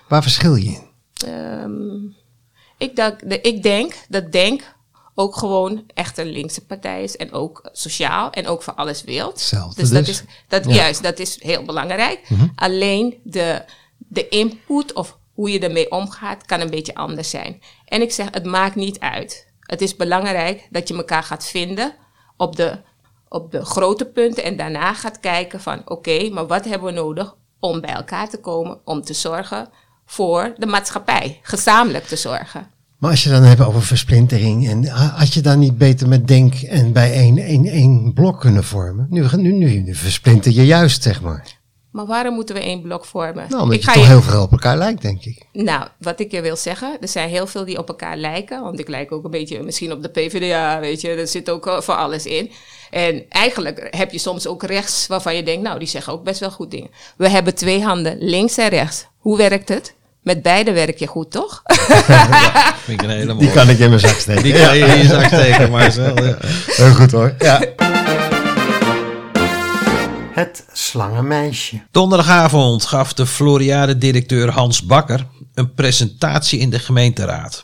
Waar 0.08 0.22
verschil 0.22 0.56
je 0.56 0.66
in? 0.70 0.86
Ehm, 1.28 2.04
ik, 2.78 3.16
ik 3.42 3.64
denk 3.64 3.94
dat 4.10 4.32
Denk 4.32 4.76
ook 5.16 5.36
gewoon 5.38 5.84
echt 5.94 6.18
een 6.18 6.32
linkse 6.32 6.66
partij 6.66 7.04
is. 7.04 7.16
En 7.16 7.32
ook 7.32 7.70
sociaal 7.72 8.30
en 8.32 8.48
ook 8.48 8.64
voor 8.64 8.74
alles 8.74 9.04
wilt. 9.04 9.32
Hetzelfde 9.32 9.82
dus 9.82 9.90
dat 9.90 10.06
dus. 10.06 10.16
is 10.22 10.24
dat, 10.48 10.66
Ja. 10.66 10.74
juist, 10.74 11.04
dat 11.04 11.20
is 11.20 11.38
heel 11.44 11.64
belangrijk. 11.64 12.20
Alleen 12.56 13.16
de, 13.24 13.64
de 13.98 14.28
input 14.28 14.94
of 14.94 15.18
hoe 15.34 15.52
je 15.52 15.60
ermee 15.60 15.92
omgaat, 15.92 16.46
kan 16.46 16.60
een 16.60 16.70
beetje 16.70 16.96
anders 16.96 17.30
zijn. 17.30 17.62
En 17.86 18.02
ik 18.02 18.12
zeg, 18.12 18.28
het 18.32 18.46
maakt 18.46 18.76
niet 18.76 19.00
uit. 19.00 19.48
Het 19.60 19.82
is 19.82 19.96
belangrijk 19.96 20.68
dat 20.70 20.88
je 20.88 20.96
elkaar 20.96 21.24
gaat 21.24 21.46
vinden 21.46 21.96
op 22.38 22.56
de, 22.56 22.80
op 23.30 23.52
de 23.52 23.66
grote 23.66 24.06
punten. 24.06 24.44
En 24.44 24.58
daarna 24.58 24.94
gaat 24.94 25.20
kijken 25.20 25.62
van, 25.62 25.82
oké, 25.86 26.30
maar 26.30 26.48
wat 26.48 26.66
hebben 26.66 26.88
we 26.88 27.00
nodig 27.00 27.36
om 27.60 27.82
bij 27.82 27.94
elkaar 27.94 28.30
te 28.30 28.40
komen? 28.40 28.80
Om 28.84 29.02
te 29.02 29.14
zorgen 29.14 29.70
voor 30.06 30.54
de 30.58 30.66
maatschappij. 30.66 31.40
Gezamenlijk 31.42 32.06
te 32.06 32.16
zorgen. 32.16 32.76
Maar 32.98 33.12
als 33.12 33.24
je 33.24 33.30
dan 33.30 33.44
hebt 33.44 33.62
over 33.62 33.82
versplintering, 33.82 34.68
en 34.70 34.86
ha- 34.86 35.14
had 35.16 35.34
je 35.34 35.42
dan 35.42 35.60
niet 35.60 35.78
beter 35.78 36.08
met 36.08 36.28
Denk 36.28 36.54
en 36.54 36.94
bij 36.94 37.14
één, 37.14 37.38
één, 37.68 38.14
blok 38.14 38.40
kunnen 38.40 38.64
vormen? 38.64 39.08
Nu, 39.10 39.26
nu, 39.32 39.52
nu 39.52 39.96
versplinter 39.96 40.52
je 40.52 40.66
juist, 40.66 41.04
zeg 41.04 41.22
maar. 41.22 41.56
Maar 41.92 42.06
waarom 42.06 42.34
moeten 42.34 42.56
we 42.56 42.62
één 42.62 42.82
blok 42.82 43.06
vormen? 43.06 43.46
Nou, 43.50 43.62
omdat 43.62 43.76
Ik 43.78 43.82
je 43.84 43.88
ga 43.88 43.94
toch 43.94 44.04
je- 44.04 44.10
heel 44.10 44.22
veel 44.22 44.42
op 44.42 44.52
elkaar 44.52 44.78
lijkt, 44.78 45.02
denk 45.02 45.24
ik. 45.26 45.46
Nou, 45.54 45.88
wat 46.00 46.20
ik 46.20 46.32
je 46.32 46.42
wil 46.42 46.56
zeggen, 46.56 46.98
er 47.02 47.08
zijn 47.08 47.30
heel 47.30 47.48
veel 47.48 47.66
die 47.66 47.78
op 47.78 47.88
elkaar 47.88 48.18
lijken. 48.18 48.62
Want 48.64 48.80
ik 48.80 48.88
lijk 48.88 49.12
ook 49.12 49.24
een 49.24 49.32
beetje 49.32 49.64
misschien 49.64 49.92
op 49.92 50.02
de 50.02 50.10
PvdA, 50.10 50.80
weet 50.80 51.02
je. 51.02 51.10
Er 51.10 51.28
zit 51.28 51.50
ook 51.50 51.78
voor 51.80 51.96
alles 51.96 52.26
in. 52.26 52.52
En 52.90 53.24
eigenlijk 53.30 53.88
heb 53.90 54.12
je 54.12 54.20
soms 54.20 54.48
ook 54.48 54.64
rechts 54.64 55.08
waarvan 55.08 55.36
je 55.36 55.44
denkt, 55.44 55.62
nou, 55.64 55.80
die 55.80 55.88
zeggen 55.88 56.14
ook 56.14 56.24
best 56.24 56.40
wel 56.40 56.52
goed 56.52 56.72
dingen. 56.72 56.90
We 57.18 57.30
hebben 57.30 57.56
twee 57.56 57.84
handen, 57.84 58.18
links 58.20 58.58
en 58.58 58.70
rechts. 58.70 59.06
Hoe 59.18 59.38
werkt 59.38 59.70
het? 59.70 59.96
Met 60.24 60.42
beide 60.42 60.72
werk 60.72 60.98
je 61.00 61.08
goed, 61.08 61.32
toch? 61.32 61.62
Vind 62.86 63.02
ik 63.02 63.02
een 63.02 63.10
hele 63.10 63.26
mooie. 63.34 63.40
Die 63.46 63.52
kan 63.52 63.70
ik 63.70 63.80
in 63.80 63.90
mijn 63.90 64.02
zak 64.02 64.16
steken. 64.18 64.44
Die 64.44 64.54
kan 64.54 64.78
je 64.78 64.86
in 64.86 64.98
je 64.98 65.06
zak 65.08 65.26
steken, 65.26 65.72
Marcel. 65.72 66.24
Ja. 66.24 66.38
Heel 66.66 66.94
goed 66.94 67.12
hoor. 67.12 67.36
Ja. 67.40 67.60
Het 70.38 70.66
slangenmeisje. 70.74 71.82
Donderdagavond 71.92 72.86
gaf 72.86 73.14
de 73.14 73.26
Floriade-directeur 73.26 74.52
Hans 74.52 74.84
Bakker 74.84 75.26
een 75.54 75.74
presentatie 75.74 76.60
in 76.60 76.70
de 76.70 76.80
gemeenteraad. 76.80 77.64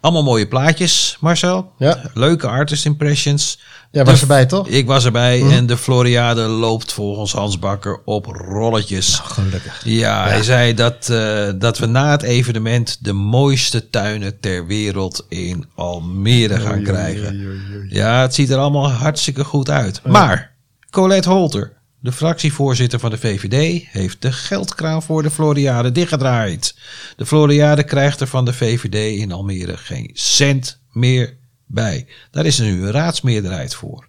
Allemaal 0.00 0.22
mooie 0.22 0.48
plaatjes, 0.48 1.16
Marcel. 1.20 1.72
Ja. 1.78 2.10
Leuke 2.14 2.46
artist 2.48 2.84
impressions. 2.84 3.58
Jij 3.90 4.04
De- 4.04 4.10
was 4.10 4.20
erbij, 4.20 4.46
toch? 4.46 4.66
Ik 4.68 4.86
was 4.86 5.04
erbij 5.04 5.50
en 5.50 5.66
de 5.66 5.76
Floriade 5.76 6.40
loopt 6.40 6.92
volgens 6.92 7.32
Hans 7.32 7.58
Bakker 7.58 8.00
op 8.04 8.26
rolletjes. 8.26 9.18
Gelukkig. 9.24 9.80
Ja, 9.84 10.26
hij 10.28 10.42
zei 10.42 10.74
dat, 10.74 11.08
eh, 11.08 11.48
dat 11.58 11.78
we 11.78 11.86
na 11.86 12.10
het 12.10 12.22
evenement 12.22 12.98
de 13.04 13.12
mooiste 13.12 13.90
tuinen 13.90 14.40
ter 14.40 14.66
wereld 14.66 15.26
in 15.28 15.66
Almere 15.74 16.60
gaan 16.60 16.82
krijgen. 16.82 17.58
Ja, 17.88 18.20
het 18.20 18.34
ziet 18.34 18.50
er 18.50 18.58
allemaal 18.58 18.90
hartstikke 18.90 19.44
goed 19.44 19.70
uit. 19.70 20.00
Maar 20.06 20.52
Colette 20.90 21.28
Holter, 21.30 21.78
de 22.00 22.12
fractievoorzitter 22.12 22.98
van 22.98 23.10
de 23.10 23.18
VVD, 23.18 23.84
heeft 23.90 24.22
de 24.22 24.32
geldkraan 24.32 25.02
voor 25.02 25.22
de 25.22 25.30
Floriade 25.30 25.92
dichtgedraaid. 25.92 26.74
De 27.16 27.26
Floriade 27.26 27.84
krijgt 27.84 28.20
er 28.20 28.26
van 28.26 28.44
de 28.44 28.52
VVD 28.52 29.18
in 29.18 29.32
Almere 29.32 29.76
geen 29.76 30.10
cent 30.12 30.78
meer 30.92 31.36
bij. 31.66 32.06
Daar 32.30 32.46
is 32.46 32.58
er 32.58 32.66
nu 32.66 32.82
een 32.82 32.90
raadsmeerderheid 32.90 33.74
voor. 33.74 34.08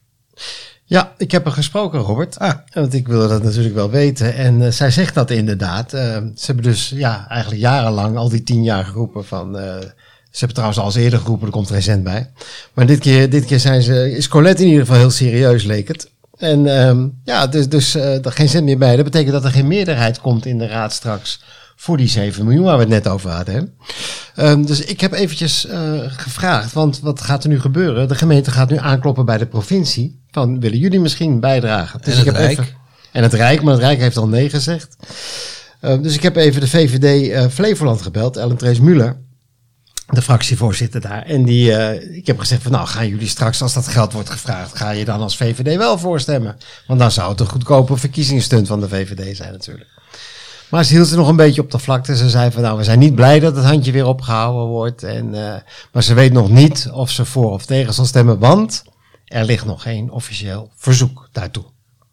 Ja, 0.83 1.13
ik 1.17 1.31
heb 1.31 1.45
er 1.45 1.51
gesproken, 1.51 2.00
Robert. 2.00 2.39
Ah. 2.39 2.53
Want 2.74 2.93
ik 2.93 3.07
wilde 3.07 3.27
dat 3.27 3.43
natuurlijk 3.43 3.75
wel 3.75 3.89
weten. 3.89 4.36
En 4.36 4.65
eh, 4.65 4.71
zij 4.71 4.91
zegt 4.91 5.13
dat 5.13 5.31
inderdaad. 5.31 5.93
Eh, 5.93 6.01
ze 6.36 6.45
hebben 6.45 6.63
dus 6.63 6.89
ja, 6.89 7.27
eigenlijk 7.29 7.62
jarenlang, 7.62 8.17
al 8.17 8.29
die 8.29 8.43
tien 8.43 8.63
jaar 8.63 8.86
geroepen 8.86 9.25
van... 9.25 9.57
eh, 9.57 9.79
ze 10.31 10.38
hebben 10.38 10.55
trouwens 10.55 10.79
al 10.79 10.86
eens 10.86 10.95
eerder 10.95 11.19
geroepen, 11.19 11.45
er 11.45 11.53
komt 11.53 11.67
er 11.67 11.74
geen 11.74 11.83
cent 11.83 12.03
bij. 12.03 12.31
Maar 12.74 12.86
dit 12.86 13.00
keer, 13.00 13.29
dit 13.29 13.45
keer 13.45 13.60
zijn 13.60 13.81
ze, 13.81 14.15
is 14.15 14.27
Colette 14.27 14.62
in 14.62 14.67
ieder 14.67 14.86
geval 14.86 15.00
heel 15.00 15.10
serieus, 15.10 15.63
leek 15.63 15.88
het. 15.88 16.11
En 16.41 16.77
ehm, 16.77 17.07
ja, 17.24 17.48
dus, 17.48 17.69
dus 17.69 17.95
eh, 17.95 18.25
er 18.25 18.31
geen 18.31 18.50
zin 18.50 18.63
meer 18.63 18.77
bij. 18.77 18.95
Dat 18.95 19.05
betekent 19.05 19.31
dat 19.31 19.43
er 19.43 19.51
geen 19.51 19.67
meerderheid 19.67 20.21
komt 20.21 20.45
in 20.45 20.57
de 20.57 20.67
raad 20.67 20.93
straks 20.93 21.41
voor 21.75 21.98
die 21.98 22.07
7 22.07 22.45
miljoen 22.45 22.63
waar 22.63 22.75
we 22.75 22.81
het 22.81 22.91
net 22.91 23.07
over 23.07 23.29
hadden. 23.29 23.55
Hè? 23.55 23.62
Ehm, 24.43 24.63
dus 24.63 24.81
ik 24.81 25.01
heb 25.01 25.12
eventjes 25.12 25.65
eh, 25.65 26.00
gevraagd, 26.07 26.74
want 26.74 27.00
wat 27.00 27.21
gaat 27.21 27.43
er 27.43 27.50
nu 27.50 27.60
gebeuren? 27.60 28.07
De 28.07 28.15
gemeente 28.15 28.51
gaat 28.51 28.69
nu 28.69 28.77
aankloppen 28.77 29.25
bij 29.25 29.38
de 29.38 29.45
provincie. 29.45 30.21
Van, 30.31 30.60
willen 30.60 30.77
jullie 30.77 31.00
misschien 31.00 31.39
bijdragen? 31.39 32.00
Dus 32.01 32.13
En 32.13 32.19
het 32.19 32.27
ik 32.27 32.33
heb 32.33 32.36
Rijk? 32.36 32.60
Even, 32.60 32.74
en 33.12 33.24
het 33.24 33.33
Rijk, 33.33 33.62
maar 33.62 33.74
het 33.74 33.83
Rijk 33.83 34.00
heeft 34.00 34.17
al 34.17 34.27
nee 34.27 34.50
gezegd. 34.50 34.95
Ehm, 35.79 36.01
dus 36.01 36.15
ik 36.15 36.21
heb 36.21 36.36
even 36.36 36.62
de 36.62 36.67
VVD 36.67 37.31
eh, 37.31 37.48
Flevoland 37.48 38.01
gebeld, 38.01 38.38
Ellen 38.38 38.57
Trees 38.57 38.79
Muller 38.79 39.17
de 40.12 40.22
fractievoorzitter 40.22 41.01
daar. 41.01 41.24
En 41.24 41.44
die, 41.44 41.75
eh, 41.75 42.18
ik 42.18 42.27
heb 42.27 42.39
gezegd 42.39 42.62
van 42.62 42.72
nou, 42.72 42.88
gaan 42.88 43.08
jullie 43.08 43.27
straks, 43.27 43.62
als 43.62 43.74
dat 43.74 43.88
geld 43.88 44.13
wordt 44.13 44.30
gevraagd, 44.30 44.77
ga 44.77 44.89
je 44.89 45.06
dan 45.06 45.22
als 45.22 45.38
VVD 45.38 45.77
wel 45.77 45.98
voorstemmen? 45.98 46.58
Want 46.88 47.00
dan 47.00 47.12
zou 47.12 47.32
het 47.32 47.39
een 47.39 47.50
goedkope 47.50 47.98
verkiezingsstunt 47.98 48.68
van 48.68 48.80
de 48.80 48.89
VVD 48.89 49.38
zijn 49.38 49.51
natuurlijk. 49.51 49.89
Maar 50.70 50.84
ze 50.84 50.94
hield 50.94 51.08
ze 51.08 51.15
nog 51.15 51.27
een 51.27 51.36
beetje 51.36 51.62
op 51.62 51.72
de 51.72 51.80
vlakte. 51.80 52.18
Ze 52.18 52.30
zei 52.30 52.51
van 52.51 52.62
nou, 52.62 52.77
we 52.77 52.84
zijn 52.84 53.00
niet 53.00 53.15
blij 53.15 53.39
dat 53.39 53.56
het 53.56 53.65
handje 53.65 53.91
weer 53.91 54.06
opgehouden 54.06 54.68
wordt. 54.68 55.03
En, 55.03 55.34
eh, 55.34 55.62
maar 55.91 56.03
ze 56.03 56.13
weet 56.13 56.34
nog 56.34 56.50
niet 56.50 56.89
of 56.94 57.10
ze 57.10 57.25
voor 57.25 57.51
of 57.51 57.65
tegen 57.65 57.94
zal 57.94 58.06
stemmen, 58.06 58.39
want 58.39 58.84
er 59.25 59.46
ligt 59.46 59.65
nog 59.65 59.82
geen 59.82 60.12
officieel 60.12 60.72
verzoek 60.75 61.30
daartoe. 61.32 61.63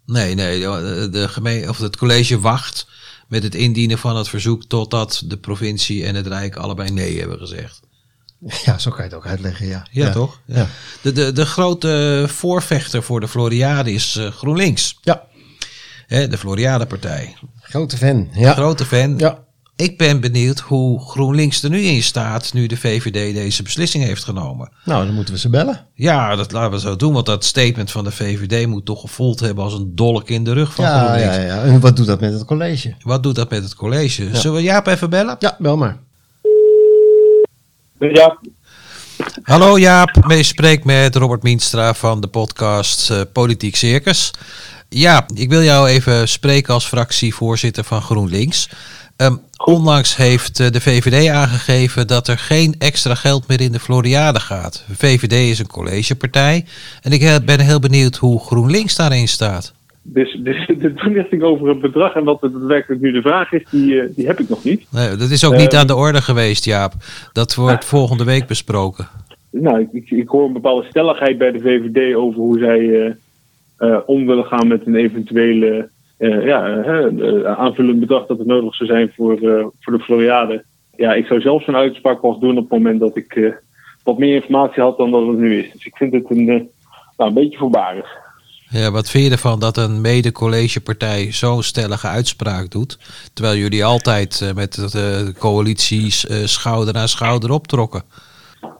Nee, 0.07 0.35
nee, 0.35 0.61
de, 1.11 1.27
gemeen, 1.29 1.69
of 1.69 1.79
het 1.79 1.97
college 1.97 2.41
wacht 2.41 2.87
met 3.29 3.43
het 3.43 3.55
indienen 3.55 3.99
van 3.99 4.17
het 4.17 4.29
verzoek 4.29 4.65
totdat 4.65 5.23
de 5.27 5.37
provincie 5.37 6.05
en 6.05 6.15
het 6.15 6.27
Rijk 6.27 6.57
allebei 6.57 6.91
nee 6.91 7.19
hebben 7.19 7.39
gezegd. 7.39 7.81
Ja, 8.65 8.79
zo 8.79 8.91
kan 8.91 8.99
je 8.99 9.11
het 9.11 9.15
ook 9.15 9.27
uitleggen, 9.27 9.67
ja. 9.67 9.83
Ja, 9.91 10.11
toch? 10.11 10.41
Ja. 10.45 10.67
De, 11.03 11.13
de, 11.13 11.33
de 11.33 11.47
grote 11.47 12.25
voorvechter 12.29 13.03
voor 13.03 13.21
de 13.21 13.29
Floriade 13.29 13.93
is 13.93 14.17
eh, 14.17 14.27
GroenLinks. 14.31 14.99
Ja, 15.03 15.27
Hè, 16.07 16.29
de 16.29 16.39
Floriade-partij. 16.39 17.37
grote 17.61 17.97
fan. 17.97 18.29
Ja. 18.33 18.53
Grote 18.53 18.85
fan. 18.85 19.19
Ja. 19.19 19.39
Ik 19.77 19.99
ben 19.99 20.21
benieuwd 20.21 20.59
hoe 20.59 21.01
GroenLinks 21.01 21.63
er 21.63 21.71
nu 21.71 21.81
in 21.81 22.03
staat 22.03 22.53
nu 22.53 22.67
de 22.67 22.77
VVD 22.77 23.35
deze 23.35 23.63
beslissing 23.63 24.05
heeft 24.05 24.25
genomen. 24.25 24.73
Nou, 24.85 25.07
dan 25.07 25.15
moeten 25.15 25.35
we 25.35 25.41
ze 25.41 25.49
bellen. 25.49 25.87
Ja, 25.95 26.37
dat 26.37 26.53
laten 26.53 26.71
we 26.71 26.81
zo 26.81 26.97
doen, 26.97 27.13
want 27.13 27.27
dat 27.27 27.45
statement 27.45 27.91
van 27.91 28.05
de 28.05 28.11
VVD 28.11 28.67
moet 28.67 28.85
toch 28.87 29.01
gevoeld 29.01 29.41
hebben 29.41 29.65
als 29.65 29.75
een 29.75 29.93
dolk 29.95 30.29
in 30.29 30.45
de 30.45 30.53
rug 30.53 30.75
van 30.75 30.85
Ja, 30.85 30.99
GroenLinks. 31.05 31.37
ja, 31.37 31.43
ja. 31.43 31.63
En 31.63 31.81
wat 31.81 31.97
doet 31.97 32.07
dat 32.07 32.21
met 32.21 32.33
het 32.33 32.45
college? 32.45 32.95
Wat 32.99 33.23
doet 33.23 33.35
dat 33.35 33.51
met 33.51 33.63
het 33.63 33.75
college? 33.75 34.29
Zullen 34.37 34.57
we 34.57 34.63
Jaap 34.63 34.87
even 34.87 35.11
bellen? 35.11 35.37
Ja, 35.39 35.57
bel 35.59 35.77
maar. 35.77 35.99
Ja, 37.99 38.39
Hallo 39.43 39.79
Jaap, 39.79 40.27
mee 40.27 40.43
spreek 40.43 40.85
met 40.85 41.17
Robert 41.17 41.43
Mienstra 41.43 41.95
van 41.95 42.21
de 42.21 42.27
podcast 42.27 43.11
eh, 43.11 43.21
Politiek 43.33 43.77
Circus. 43.77 44.31
Ja, 44.89 45.27
ik 45.35 45.49
wil 45.49 45.63
jou 45.63 45.89
even 45.89 46.29
spreken 46.29 46.75
als 46.75 46.87
fractievoorzitter 46.87 47.85
van 47.85 48.03
GroenLinks. 48.03 48.69
Ehm, 49.17 49.37
onlangs 49.57 50.17
heeft 50.17 50.61
eh, 50.61 50.71
de 50.71 50.81
VVD 50.81 51.29
aangegeven 51.29 52.07
dat 52.07 52.29
er 52.29 52.39
geen 52.39 52.75
extra 52.79 53.15
geld 53.15 53.49
meer 53.49 53.61
in 53.61 53.73
de 53.73 53.81
Floriade 53.81 54.41
gaat. 54.41 54.85
VVD 54.93 55.33
is 55.33 55.59
een 55.59 55.67
collegepartij 55.67 56.65
en 57.03 57.13
ik 57.13 57.45
ben 57.45 57.61
heel 57.61 57.81
benieuwd 57.81 58.17
hoe 58.17 58.41
GroenLinks 58.41 58.95
daarin 58.95 59.29
staat. 59.29 59.73
Dus, 60.13 60.33
dus 60.43 60.67
de 60.67 60.95
toelichting 60.95 61.43
over 61.43 61.69
het 61.69 61.81
bedrag 61.81 62.15
en 62.15 62.25
wat 62.25 62.41
daadwerkelijk 62.41 63.01
nu 63.01 63.13
de 63.13 63.21
vraag 63.23 63.53
is, 63.53 63.63
die, 63.71 64.01
eh, 64.01 64.09
die 64.17 64.27
heb 64.27 64.41
ik 64.41 64.49
nog 64.49 64.65
niet. 64.65 64.87
Nee, 64.91 65.17
dat 65.17 65.31
is 65.31 65.45
ook 65.45 65.57
niet 65.57 65.73
Ehm. 65.73 65.81
aan 65.81 65.87
de 65.87 65.97
orde 65.97 66.23
geweest, 66.23 66.65
Jaap. 66.65 66.93
Dat 67.33 67.55
wordt 67.55 67.85
volgende 67.85 68.25
week 68.25 68.47
besproken. 68.47 69.09
Nou, 69.51 69.89
ik, 69.93 70.11
ik, 70.11 70.29
hoor 70.29 70.47
een 70.47 70.53
bepaalde 70.53 70.87
stelligheid 70.89 71.39
bij 71.39 71.53
de 71.53 71.59
VVD 71.61 72.15
over 72.15 72.41
hoe 72.41 72.59
zij 72.59 73.05
eh, 73.07 73.13
eh, 73.77 73.99
om 74.07 74.27
willen 74.27 74.45
gaan 74.45 74.67
met 74.69 74.87
een 74.87 74.95
eventuele 74.97 75.89
eh, 76.19 76.45
ja, 76.45 76.67
eh, 76.67 77.05
eh, 77.05 77.59
aanvullend 77.59 78.01
bedrag 78.01 78.27
dat 78.27 78.39
het 78.39 78.47
nodig 78.47 78.75
zou 78.75 78.89
zijn 78.91 79.13
voor, 79.17 79.33
eh, 79.33 79.67
voor 79.81 79.99
de 79.99 80.05
Floriade. 80.05 80.65
Ja, 80.97 81.15
ik 81.15 81.27
zou 81.27 81.41
zelf 81.41 81.63
zo'n 81.65 81.77
uitspraak 81.77 82.21
pas 82.21 82.39
doen 82.39 82.57
op 82.57 82.71
het 82.71 82.79
moment 82.79 83.01
dat 83.01 83.17
ik 83.17 83.33
eh, 83.37 83.53
wat 84.05 84.19
meer 84.19 84.35
informatie 84.35 84.83
had 84.83 84.97
dan 84.99 85.11
dat 85.11 85.27
het 85.27 85.39
nu 85.39 85.59
is. 85.59 85.73
Dus 85.73 85.87
ik 85.87 85.97
vind 85.97 86.13
het 86.13 86.31
een, 86.31 86.49
eh, 86.49 86.61
nou, 87.17 87.29
een 87.29 87.35
beetje 87.35 87.59
voorbarig. 87.59 88.07
Ja, 88.71 88.91
wat 88.91 89.11
vind 89.11 89.25
je 89.25 89.31
ervan 89.31 89.61
dat 89.61 89.77
een 89.77 90.01
mede-collegepartij 90.01 91.33
zo'n 91.33 91.63
stellige 91.63 92.07
uitspraak 92.07 92.71
doet, 92.71 92.99
terwijl 93.35 93.57
jullie 93.57 93.85
altijd 93.85 94.41
eh, 94.41 94.55
met 94.55 94.75
de 94.75 95.35
coalities 95.39 96.27
eh, 96.27 96.37
schouder 96.37 96.95
aan 96.97 97.09
schouder 97.09 97.51
optrokken? 97.51 98.03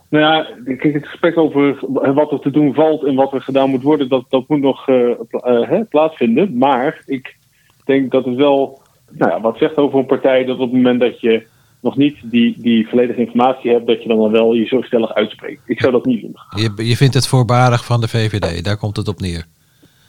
Nou 0.09 0.25
ja, 0.25 0.47
kijk, 0.77 0.95
het 0.95 1.07
gesprek 1.07 1.39
over 1.39 1.79
wat 2.15 2.33
er 2.33 2.41
te 2.41 2.51
doen 2.51 2.75
valt 2.75 3.05
en 3.05 3.15
wat 3.15 3.33
er 3.33 3.41
gedaan 3.41 3.71
moet 3.71 3.83
worden, 3.83 4.09
dat, 4.09 4.25
dat 4.29 4.49
moet 4.49 4.61
nog 4.61 4.89
eh, 4.89 5.11
pla- 5.29 5.41
eh, 5.41 5.81
plaatsvinden. 5.89 6.59
Maar 6.59 7.03
ik 7.07 7.37
denk 7.85 8.11
dat 8.11 8.25
het 8.25 8.35
wel 8.35 8.81
nou 9.11 9.31
ja, 9.31 9.41
wat 9.41 9.59
zegt 9.59 9.77
over 9.77 9.99
een 9.99 10.07
partij 10.07 10.45
dat 10.45 10.59
op 10.59 10.71
het 10.71 10.73
moment 10.73 11.01
dat 11.01 11.21
je 11.21 11.47
nog 11.81 11.97
niet 11.97 12.17
die, 12.23 12.55
die 12.59 12.89
volledige 12.89 13.21
informatie 13.21 13.71
hebt, 13.71 13.87
dat 13.87 14.03
je 14.03 14.09
dan, 14.09 14.19
dan 14.19 14.31
wel 14.31 14.55
je 14.55 14.67
zo 14.67 14.83
stellig 14.83 15.15
uitspreekt. 15.15 15.63
Ik 15.67 15.81
zou 15.81 15.93
dat 15.93 16.05
niet 16.05 16.21
doen. 16.21 16.37
Je, 16.57 16.87
je 16.87 16.97
vindt 16.97 17.15
het 17.15 17.27
voorbarig 17.27 17.85
van 17.85 18.01
de 18.01 18.09
VVD, 18.09 18.65
daar 18.65 18.77
komt 18.77 18.97
het 18.97 19.09
op 19.09 19.21
neer. 19.21 19.47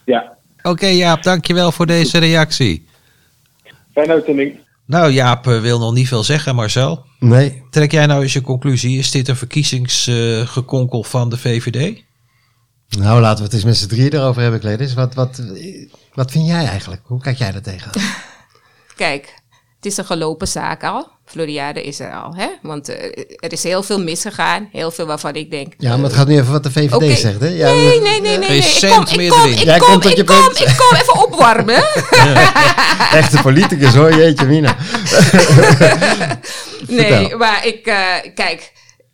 Ja, 0.09 0.37
Oké 0.61 0.85
Jaap, 0.85 1.23
dankjewel 1.23 1.71
voor 1.71 1.85
deze 1.85 2.17
reactie. 2.17 2.87
fijne 3.93 4.13
uitzending. 4.13 4.59
Nou 4.85 5.11
Jaap 5.11 5.47
eh, 5.47 5.61
wil 5.61 5.79
nog 5.79 5.93
niet 5.93 6.07
veel 6.07 6.23
zeggen, 6.23 6.55
Marcel. 6.55 7.05
Nee. 7.19 7.63
Trek 7.69 7.91
jij 7.91 8.05
nou 8.05 8.21
eens 8.21 8.33
je 8.33 8.41
conclusie, 8.41 8.97
is 8.97 9.11
dit 9.11 9.27
een 9.27 9.35
verkiezingsgekonkel 9.35 11.03
van 11.03 11.29
de 11.29 11.37
VVD? 11.37 12.03
Nou, 12.97 13.21
laten 13.21 13.37
we 13.37 13.43
het 13.43 13.53
eens 13.53 13.63
met 13.63 13.77
z'n 13.77 13.87
drieën 13.87 14.13
erover 14.13 14.41
hebben, 14.41 14.59
Kledis. 14.59 14.93
Wat, 14.93 15.13
wat, 15.13 15.41
wat 16.13 16.31
vind 16.31 16.47
jij 16.47 16.65
eigenlijk? 16.65 17.01
Hoe 17.05 17.21
kijk 17.21 17.37
jij 17.37 17.51
daar 17.51 17.61
tegen? 17.61 17.91
Kijk, 18.95 19.33
het 19.75 19.85
is 19.85 19.97
een 19.97 20.05
gelopen 20.05 20.47
zaak 20.47 20.83
al. 20.83 21.11
Floriade 21.31 21.83
is 21.83 21.99
er 21.99 22.11
al, 22.13 22.35
hè? 22.35 22.47
Want 22.61 22.89
eh, 22.89 23.05
er 23.39 23.51
is 23.51 23.63
heel 23.63 23.83
veel 23.83 23.99
misgegaan. 23.99 24.69
Heel 24.71 24.91
veel 24.91 25.05
waarvan 25.05 25.35
ik 25.35 25.51
denk... 25.51 25.73
Ja, 25.77 25.95
maar 25.95 26.05
het 26.05 26.13
gaat 26.13 26.27
nu 26.27 26.37
even 26.39 26.51
wat 26.51 26.63
de 26.63 26.71
VVD 26.71 27.19
zegt, 27.19 27.39
hè? 27.39 27.47
Ja, 27.47 27.73
nee, 27.73 28.01
nee, 28.01 28.21
nee, 28.21 28.37
nee, 28.37 28.57
Ik 28.57 28.89
kom, 28.89 29.19
ik 29.19 29.29
kom, 29.29 29.39
erin. 29.39 29.51
ik 29.51 29.63
Jij 29.63 29.79
kom, 29.79 30.01
ik 30.01 30.25
kom, 30.25 30.49
ik 30.55 30.75
kom 30.77 30.97
even 30.97 31.23
opwarmen. 31.23 31.83
Echte 33.21 33.41
politicus 33.41 33.93
hoor, 33.95 34.15
jeetje 34.15 34.45
mina. 34.45 34.75
Nee, 36.87 37.35
maar 37.35 37.65
ik, 37.65 37.85
eh, 37.85 37.95
kijk, 38.35 38.71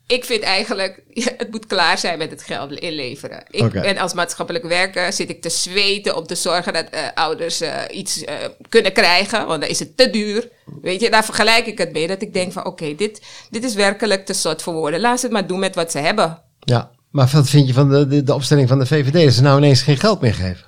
ik 0.08 0.26
vind 0.26 0.44
eigenlijk, 0.44 1.04
het 1.38 1.52
moet 1.52 1.66
klaar 1.66 1.98
zijn 1.98 2.18
met 2.18 2.32
het 2.32 2.44
geld 2.44 2.72
inleveren. 2.72 3.44
Ik 3.50 3.72
ben 3.72 3.98
als 3.98 4.14
maatschappelijk 4.14 4.66
werker, 4.66 5.14
zit 5.14 5.30
ik 5.30 5.42
te 5.42 5.50
zweten 5.50 6.16
om 6.16 6.26
te 6.26 6.36
zorgen 6.36 6.74
dat 6.74 6.90
eh, 6.90 7.02
ouders 7.14 7.62
eh, 7.62 7.82
iets 7.92 8.24
eh, 8.24 8.36
kunnen 8.70 8.94
krijgen, 8.94 9.48
want 9.48 9.62
dan 9.62 9.70
is 9.70 9.80
het 9.80 9.98
te 9.98 10.10
duur. 10.10 10.50
Weet 10.82 11.02
je, 11.02 11.10
daar 11.10 11.26
vergelijk 11.26 11.66
ik 11.66 11.78
het 11.78 11.92
mee, 11.92 12.08
dat 12.08 12.22
ik 12.22 12.34
denk 12.34 12.52
van, 12.52 12.66
oké, 12.66 12.96
dit, 12.96 13.22
dit 13.50 13.64
is 13.64 13.74
werkelijk 13.74 14.26
te 14.26 14.34
soort 14.34 14.62
voor 14.62 14.74
woorden. 14.74 15.00
Laat 15.00 15.20
ze 15.20 15.26
het 15.26 15.34
maar 15.34 15.48
doen 15.48 15.60
met 15.60 15.76
wat 15.76 15.92
ze 15.92 15.98
hebben. 15.98 16.42
Ja, 16.60 16.92
maar 17.12 17.30
wat 17.34 17.50
vind 17.50 17.68
je 17.68 17.74
van 17.74 17.90
de, 17.90 18.08
de, 18.08 18.24
de 18.24 18.34
opstelling 18.34 18.68
van 18.68 18.80
de 18.80 18.86
VVD? 18.86 19.26
Dat 19.26 19.34
ze 19.34 19.42
nou 19.42 19.58
ineens 19.58 19.82
geen 19.82 19.98
geld 19.98 20.22
meer 20.22 20.34
geven. 20.34 20.66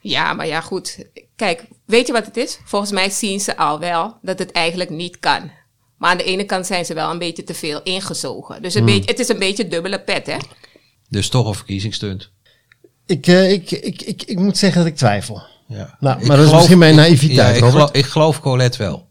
Ja, 0.00 0.32
maar 0.32 0.46
ja, 0.46 0.60
goed. 0.60 1.06
Kijk, 1.36 1.64
weet 1.86 2.06
je 2.06 2.12
wat 2.12 2.26
het 2.26 2.36
is? 2.36 2.58
Volgens 2.64 2.92
mij 2.92 3.10
zien 3.10 3.40
ze 3.40 3.56
al 3.56 3.78
wel 3.78 4.18
dat 4.22 4.38
het 4.38 4.52
eigenlijk 4.52 4.90
niet 4.90 5.18
kan. 5.18 5.50
Maar 5.98 6.10
aan 6.10 6.16
de 6.16 6.24
ene 6.24 6.44
kant 6.44 6.66
zijn 6.66 6.84
ze 6.84 6.94
wel 6.94 7.10
een 7.10 7.18
beetje 7.18 7.44
te 7.44 7.54
veel 7.54 7.82
ingezogen. 7.82 8.62
Dus 8.62 8.74
een 8.74 8.84
beetje, 8.84 9.10
het 9.10 9.18
is 9.18 9.28
een 9.28 9.38
beetje 9.38 9.68
dubbele 9.68 10.00
pet, 10.00 10.26
hè? 10.26 10.36
Dus 11.08 11.28
toch 11.28 11.46
een 11.46 11.54
verkiezingsstunt. 11.54 12.30
Ik, 13.06 13.26
eh, 13.26 13.52
ik, 13.52 13.70
ik, 13.70 14.02
ik, 14.02 14.22
ik 14.22 14.38
moet 14.38 14.56
zeggen 14.58 14.78
dat 14.78 14.88
ik 14.90 14.96
twijfel. 14.96 15.42
Ja. 15.68 15.96
Nou, 16.00 16.20
Ik 16.20 16.26
maar 16.26 16.36
dat 16.36 16.46
is 16.46 16.52
misschien 16.52 16.78
mijn 16.78 16.94
naïviteit, 16.96 17.58
Ja, 17.58 17.66
ik, 17.66 17.70
geloof, 17.72 17.90
ik 17.92 18.04
geloof 18.04 18.40
Colette 18.40 18.78
wel. 18.78 19.08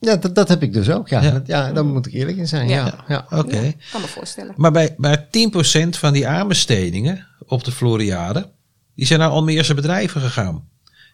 Ja, 0.00 0.16
dat, 0.16 0.34
dat 0.34 0.48
heb 0.48 0.62
ik 0.62 0.72
dus 0.72 0.90
ook. 0.90 1.08
Ja, 1.08 1.22
Ja. 1.22 1.30
Dat- 1.30 1.46
ja 1.46 1.72
daar 1.72 1.84
moet 1.84 2.06
ik 2.06 2.12
eerlijk 2.12 2.36
in 2.36 2.48
zijn. 2.48 2.68
Ja. 2.68 2.86
Ja. 2.86 3.04
Ja. 3.08 3.38
Oké. 3.38 3.56
Ik 3.60 3.76
kan 3.92 4.00
me 4.00 4.06
voorstellen. 4.06 4.54
Maar 4.56 4.72
bij, 4.72 4.94
bij 4.98 5.26
10% 5.30 5.98
van 5.98 6.12
die 6.12 6.26
aanbestedingen 6.26 7.26
op 7.46 7.64
de 7.64 7.72
Floriade, 7.72 8.50
die 8.94 9.06
zijn 9.06 9.18
naar 9.18 9.28
Almeerse 9.28 9.74
bedrijven 9.74 10.20
gegaan. 10.20 10.68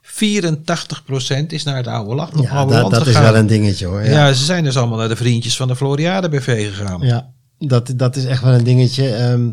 84% 0.07 1.47
is 1.47 1.63
naar 1.65 1.77
het 1.77 1.87
oude 1.87 2.15
land, 2.15 2.33
nog 2.35 2.45
Ja, 2.45 2.51
oude 2.51 2.89
dat, 2.91 3.07
is 3.07 3.19
wel 3.19 3.37
een 3.37 3.47
dingetje 3.47 3.87
hoor. 3.87 4.05
ja. 4.05 4.11
Ja, 4.11 4.33
ze 4.33 4.45
zijn 4.45 4.65
dus 4.65 4.77
allemaal 4.77 4.99
naar 4.99 5.09
de 5.09 5.17
vriendjes 5.17 5.57
van 5.57 5.69
de 5.69 5.77
Floriade 5.77 6.29
BV 6.29 6.69
gegaan. 6.77 7.01
ja. 7.01 7.35
Dat, 7.59 7.93
dat 7.97 8.17
is 8.17 8.25
echt 8.25 8.43
wel 8.43 8.53
een 8.55 8.65
dingetje. 8.65 9.15
Ehm, 9.15 9.49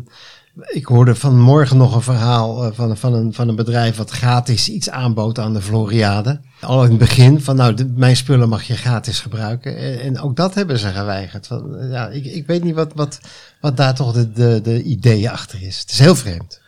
ik 0.66 0.86
hoorde 0.86 1.14
vanmorgen 1.14 1.76
nog 1.76 1.94
een 1.94 2.02
verhaal 2.02 2.64
eh, 2.64 2.70
van, 2.74 2.96
van, 2.96 3.14
een, 3.14 3.34
van 3.34 3.48
een 3.48 3.56
bedrijf 3.56 3.96
wat 3.96 4.10
gratis 4.10 4.68
iets 4.68 4.90
aanbood 4.90 5.38
aan 5.38 5.52
de 5.54 5.62
Floriade. 5.62 6.40
Al 6.60 6.82
in 6.84 6.88
het 6.90 6.98
begin 6.98 7.40
van 7.40 7.56
nou, 7.56 7.74
de- 7.74 7.92
mijn 7.96 8.16
spullen 8.16 8.48
mag 8.48 8.62
je 8.62 8.76
gratis 8.76 9.20
gebruiken. 9.20 9.76
En, 9.76 10.00
en 10.00 10.20
ook 10.20 10.36
dat 10.36 10.54
hebben 10.54 10.78
ze 10.78 10.88
geweigerd. 10.88 11.46
Van, 11.46 11.76
ja, 11.90 12.08
ik, 12.08 12.24
ik 12.24 12.46
weet 12.46 12.64
niet 12.64 12.74
wat, 12.74 12.92
wat, 12.94 13.20
wat 13.60 13.76
daar 13.76 13.94
toch 13.94 14.12
de, 14.12 14.32
de, 14.32 14.60
de 14.62 14.82
ideeën 14.82 15.30
achter 15.30 15.62
is. 15.62 15.78
Het 15.78 15.90
is 15.90 15.98
heel 15.98 16.16
vreemd. 16.16 16.60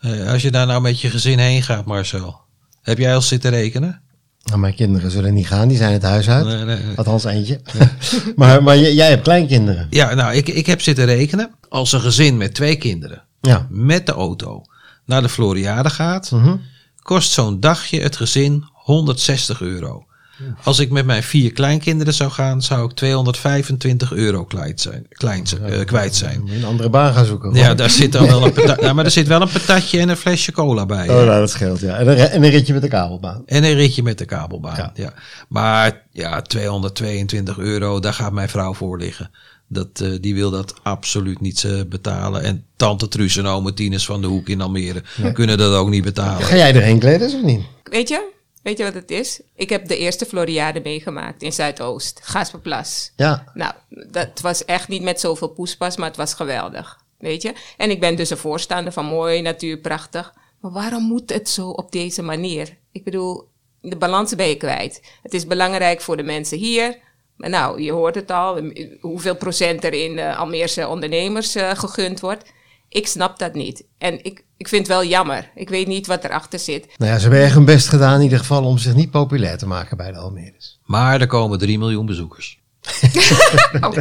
Eh, 0.00 0.28
als 0.32 0.42
je 0.42 0.50
daar 0.50 0.66
nou 0.66 0.80
met 0.80 1.00
je 1.00 1.10
gezin 1.10 1.38
heen 1.38 1.62
gaat, 1.62 1.84
Marcel, 1.84 2.40
heb 2.82 2.98
jij 2.98 3.14
al 3.14 3.22
zitten 3.22 3.50
rekenen? 3.50 4.00
Nou, 4.44 4.58
mijn 4.58 4.74
kinderen 4.74 5.10
zullen 5.10 5.34
niet 5.34 5.46
gaan, 5.46 5.68
die 5.68 5.76
zijn 5.76 5.92
het 5.92 6.02
huis 6.02 6.28
uit. 6.28 6.46
Nee, 6.46 6.56
nee, 6.56 6.64
nee. 6.84 6.96
Althans 6.96 7.24
eentje. 7.24 7.60
maar 8.36 8.62
maar 8.62 8.78
jij 8.78 9.08
hebt 9.08 9.22
kleinkinderen. 9.22 9.86
Ja, 9.90 10.14
nou, 10.14 10.34
ik, 10.34 10.48
ik 10.48 10.66
heb 10.66 10.80
zitten 10.80 11.04
rekenen. 11.04 11.50
Als 11.68 11.92
een 11.92 12.00
gezin 12.00 12.36
met 12.36 12.54
twee 12.54 12.76
kinderen 12.76 13.22
Ja. 13.40 13.66
met 13.70 14.06
de 14.06 14.12
auto 14.12 14.62
naar 15.04 15.22
de 15.22 15.28
Floriade 15.28 15.90
gaat, 15.90 16.30
Mhm. 16.30 16.56
kost 17.02 17.30
zo'n 17.30 17.60
dagje 17.60 18.00
het 18.00 18.16
gezin 18.16 18.64
160 18.72 19.60
euro. 19.60 20.04
Als 20.62 20.78
ik 20.78 20.90
met 20.90 21.06
mijn 21.06 21.22
vier 21.22 21.52
kleinkinderen 21.52 22.14
zou 22.14 22.30
gaan, 22.30 22.62
zou 22.62 22.84
ik 22.84 22.92
225 22.92 24.12
euro 24.12 24.44
kwijt 24.44 24.80
zijn. 24.80 25.06
Klein, 25.08 25.44
eh, 25.64 25.84
kwijt 25.84 26.14
zijn. 26.14 26.48
Een 26.48 26.64
andere 26.64 26.90
baan 26.90 27.14
gaan 27.14 27.24
zoeken. 27.24 27.54
Ja, 27.54 27.74
daar 27.74 27.90
zit 27.90 28.12
dan 28.12 28.26
wel 28.26 28.44
een 28.44 28.52
ja, 28.80 28.92
maar 28.92 29.04
er 29.04 29.10
zit 29.10 29.26
wel 29.26 29.40
een 29.40 29.48
patatje 29.48 29.98
en 29.98 30.08
een 30.08 30.16
flesje 30.16 30.52
cola 30.52 30.86
bij. 30.86 31.08
Oh, 31.08 31.14
nou, 31.14 31.26
dat 31.26 31.50
scheelt, 31.50 31.80
ja. 31.80 31.96
En 31.96 32.08
een, 32.08 32.16
en 32.16 32.42
een 32.42 32.50
ritje 32.50 32.72
met 32.72 32.82
de 32.82 32.88
kabelbaan. 32.88 33.42
En 33.46 33.64
een 33.64 33.74
ritje 33.74 34.02
met 34.02 34.18
de 34.18 34.24
kabelbaan. 34.24 34.76
Ja. 34.76 34.90
Ja. 34.94 35.12
Maar 35.48 36.06
ja, 36.10 36.42
222 36.42 37.58
euro, 37.58 38.00
daar 38.00 38.14
gaat 38.14 38.32
mijn 38.32 38.48
vrouw 38.48 38.74
voor 38.74 38.98
liggen. 38.98 39.30
Dat, 39.68 40.00
eh, 40.00 40.08
die 40.20 40.34
wil 40.34 40.50
dat 40.50 40.74
absoluut 40.82 41.40
niet 41.40 41.64
eh, 41.64 41.72
betalen. 41.88 42.42
En 42.42 42.64
tante 42.76 43.08
Truus 43.08 43.36
en 43.36 43.46
ome 43.46 43.74
Tines 43.74 44.04
van 44.04 44.20
de 44.20 44.26
Hoek 44.26 44.48
in 44.48 44.60
Almere 44.60 45.02
kunnen 45.32 45.58
dat 45.58 45.74
ook 45.74 45.88
niet 45.88 46.04
betalen. 46.04 46.46
Ga 46.46 46.56
jij 46.56 46.74
erheen 46.74 46.98
kleden, 46.98 47.26
of 47.26 47.42
niet? 47.42 47.60
Weet 47.82 48.08
je? 48.08 48.38
Weet 48.62 48.78
je 48.78 48.84
wat 48.84 48.94
het 48.94 49.10
is? 49.10 49.40
Ik 49.54 49.68
heb 49.68 49.88
de 49.88 49.96
eerste 49.96 50.26
Floriade 50.26 50.80
meegemaakt 50.80 51.42
in 51.42 51.52
Zuidoost, 51.52 52.20
Gasperplas. 52.22 53.12
Ja. 53.16 53.50
Nou, 53.54 53.72
dat 54.10 54.40
was 54.40 54.64
echt 54.64 54.88
niet 54.88 55.02
met 55.02 55.20
zoveel 55.20 55.48
poespas, 55.48 55.96
maar 55.96 56.08
het 56.08 56.16
was 56.16 56.34
geweldig. 56.34 56.98
Weet 57.18 57.42
je? 57.42 57.54
En 57.76 57.90
ik 57.90 58.00
ben 58.00 58.16
dus 58.16 58.30
een 58.30 58.36
voorstander 58.36 58.92
van 58.92 59.04
mooi, 59.04 59.42
natuur, 59.42 59.78
prachtig. 59.78 60.34
Maar 60.60 60.72
waarom 60.72 61.02
moet 61.02 61.30
het 61.32 61.48
zo 61.48 61.68
op 61.68 61.92
deze 61.92 62.22
manier? 62.22 62.76
Ik 62.92 63.04
bedoel, 63.04 63.48
de 63.80 63.96
balans 63.96 64.34
ben 64.34 64.48
je 64.48 64.56
kwijt. 64.56 65.02
Het 65.22 65.34
is 65.34 65.46
belangrijk 65.46 66.00
voor 66.00 66.16
de 66.16 66.22
mensen 66.22 66.58
hier. 66.58 66.98
Maar 67.36 67.50
nou, 67.50 67.82
je 67.82 67.92
hoort 67.92 68.14
het 68.14 68.30
al, 68.30 68.70
hoeveel 69.00 69.36
procent 69.36 69.84
er 69.84 69.92
in 69.92 70.18
uh, 70.18 70.38
Almeerse 70.38 70.88
ondernemers 70.88 71.56
uh, 71.56 71.70
gegund 71.70 72.20
wordt. 72.20 72.52
Ik 72.88 73.06
snap 73.06 73.38
dat 73.38 73.54
niet. 73.54 73.84
En 73.98 74.24
ik, 74.24 74.44
ik 74.60 74.68
vind 74.68 74.86
het 74.86 74.96
wel 74.96 75.04
jammer. 75.04 75.50
Ik 75.54 75.68
weet 75.68 75.86
niet 75.86 76.06
wat 76.06 76.24
erachter 76.24 76.58
zit. 76.58 76.86
Nou 76.96 77.10
ja, 77.10 77.16
ze 77.16 77.22
hebben 77.22 77.42
echt 77.42 77.54
hun 77.54 77.64
best 77.64 77.88
gedaan 77.88 78.16
in 78.16 78.22
ieder 78.22 78.38
geval 78.38 78.64
om 78.64 78.78
zich 78.78 78.94
niet 78.94 79.10
populair 79.10 79.58
te 79.58 79.66
maken 79.66 79.96
bij 79.96 80.12
de 80.12 80.18
Almeres. 80.18 80.80
Maar 80.84 81.20
er 81.20 81.26
komen 81.26 81.58
3 81.58 81.78
miljoen 81.78 82.06
bezoekers. 82.06 82.58
Oh. 83.80 83.96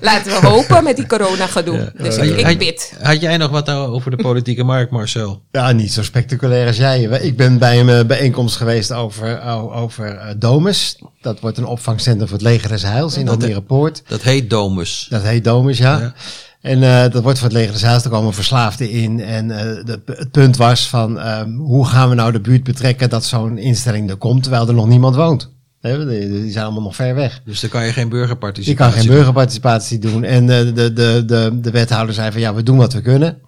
Laten 0.00 0.40
we 0.40 0.46
hopen 0.46 0.84
met 0.84 0.96
die 0.96 1.06
corona 1.06 1.46
gedoe. 1.46 1.92
Dus 1.96 2.16
ik, 2.16 2.46
ik 2.48 2.58
bid. 2.58 2.92
Had 3.02 3.20
jij 3.20 3.36
nog 3.36 3.50
wat 3.50 3.66
nou 3.66 3.92
over 3.92 4.10
de 4.10 4.16
politieke 4.16 4.64
markt, 4.64 4.90
Marcel? 4.90 5.42
Ja, 5.50 5.72
niet 5.72 5.92
zo 5.92 6.02
spectaculair 6.02 6.66
als 6.66 6.76
jij. 6.76 7.02
Ik 7.02 7.36
ben 7.36 7.58
bij 7.58 7.80
een 7.80 7.88
eh, 7.88 8.04
bijeenkomst 8.04 8.56
geweest 8.56 8.92
over, 8.92 9.42
over 9.72 10.16
eh, 10.16 10.34
Domus. 10.36 10.98
Dat 11.20 11.40
wordt 11.40 11.58
een 11.58 11.66
opvangcentrum 11.66 12.28
voor 12.28 12.36
het 12.36 12.46
leger 12.46 12.68
des 12.68 12.82
Heils 12.82 13.16
in 13.16 13.28
Almere 13.28 13.62
Poort. 13.62 14.02
Dat 14.08 14.22
heet 14.22 14.50
Domus. 14.50 15.06
Dat 15.10 15.22
heet 15.22 15.44
Domus, 15.44 15.78
ja. 15.78 15.98
Ja. 15.98 16.14
En 16.60 16.82
eh, 16.82 17.12
dat 17.12 17.22
wordt 17.22 17.38
voor 17.38 17.48
het 17.48 17.56
leger 17.56 17.86
Heils. 17.86 18.04
Er 18.04 18.10
komen 18.10 18.34
verslaafden 18.34 18.90
in. 18.90 19.20
En 19.20 19.50
eh, 19.50 19.84
de, 19.84 20.00
het 20.06 20.30
punt 20.30 20.56
was 20.56 20.88
van 20.88 21.18
ehm, 21.20 21.50
hoe 21.50 21.86
gaan 21.86 22.08
we 22.08 22.14
nou 22.14 22.32
de 22.32 22.40
buurt 22.40 22.64
betrekken 22.64 23.10
dat 23.10 23.24
zo'n 23.24 23.58
instelling 23.58 24.10
er 24.10 24.16
komt 24.16 24.42
terwijl 24.42 24.68
er 24.68 24.74
nog 24.74 24.88
niemand 24.88 25.16
woont. 25.16 25.56
Die, 25.80 26.06
die 26.06 26.50
zijn 26.52 26.64
allemaal 26.64 26.82
nog 26.82 26.94
ver 26.94 27.14
weg. 27.14 27.40
Dus 27.44 27.60
dan 27.60 27.70
kan 27.70 27.84
je 27.84 27.92
geen 27.92 28.04
Je 28.04 28.10
burgerparticipatie 28.10 28.84
kan 28.84 28.92
geen 28.92 29.06
doen. 29.06 29.14
burgerparticipatie 29.14 29.98
doen. 29.98 30.24
En 30.24 30.50
eh, 30.50 30.74
de, 30.74 30.92
de, 30.92 31.22
de, 31.26 31.58
de 31.60 31.70
wethouder 31.70 32.14
zei 32.14 32.32
van 32.32 32.40
ja, 32.40 32.54
we 32.54 32.62
doen 32.62 32.76
wat 32.76 32.92
we 32.92 33.00
kunnen. 33.00 33.38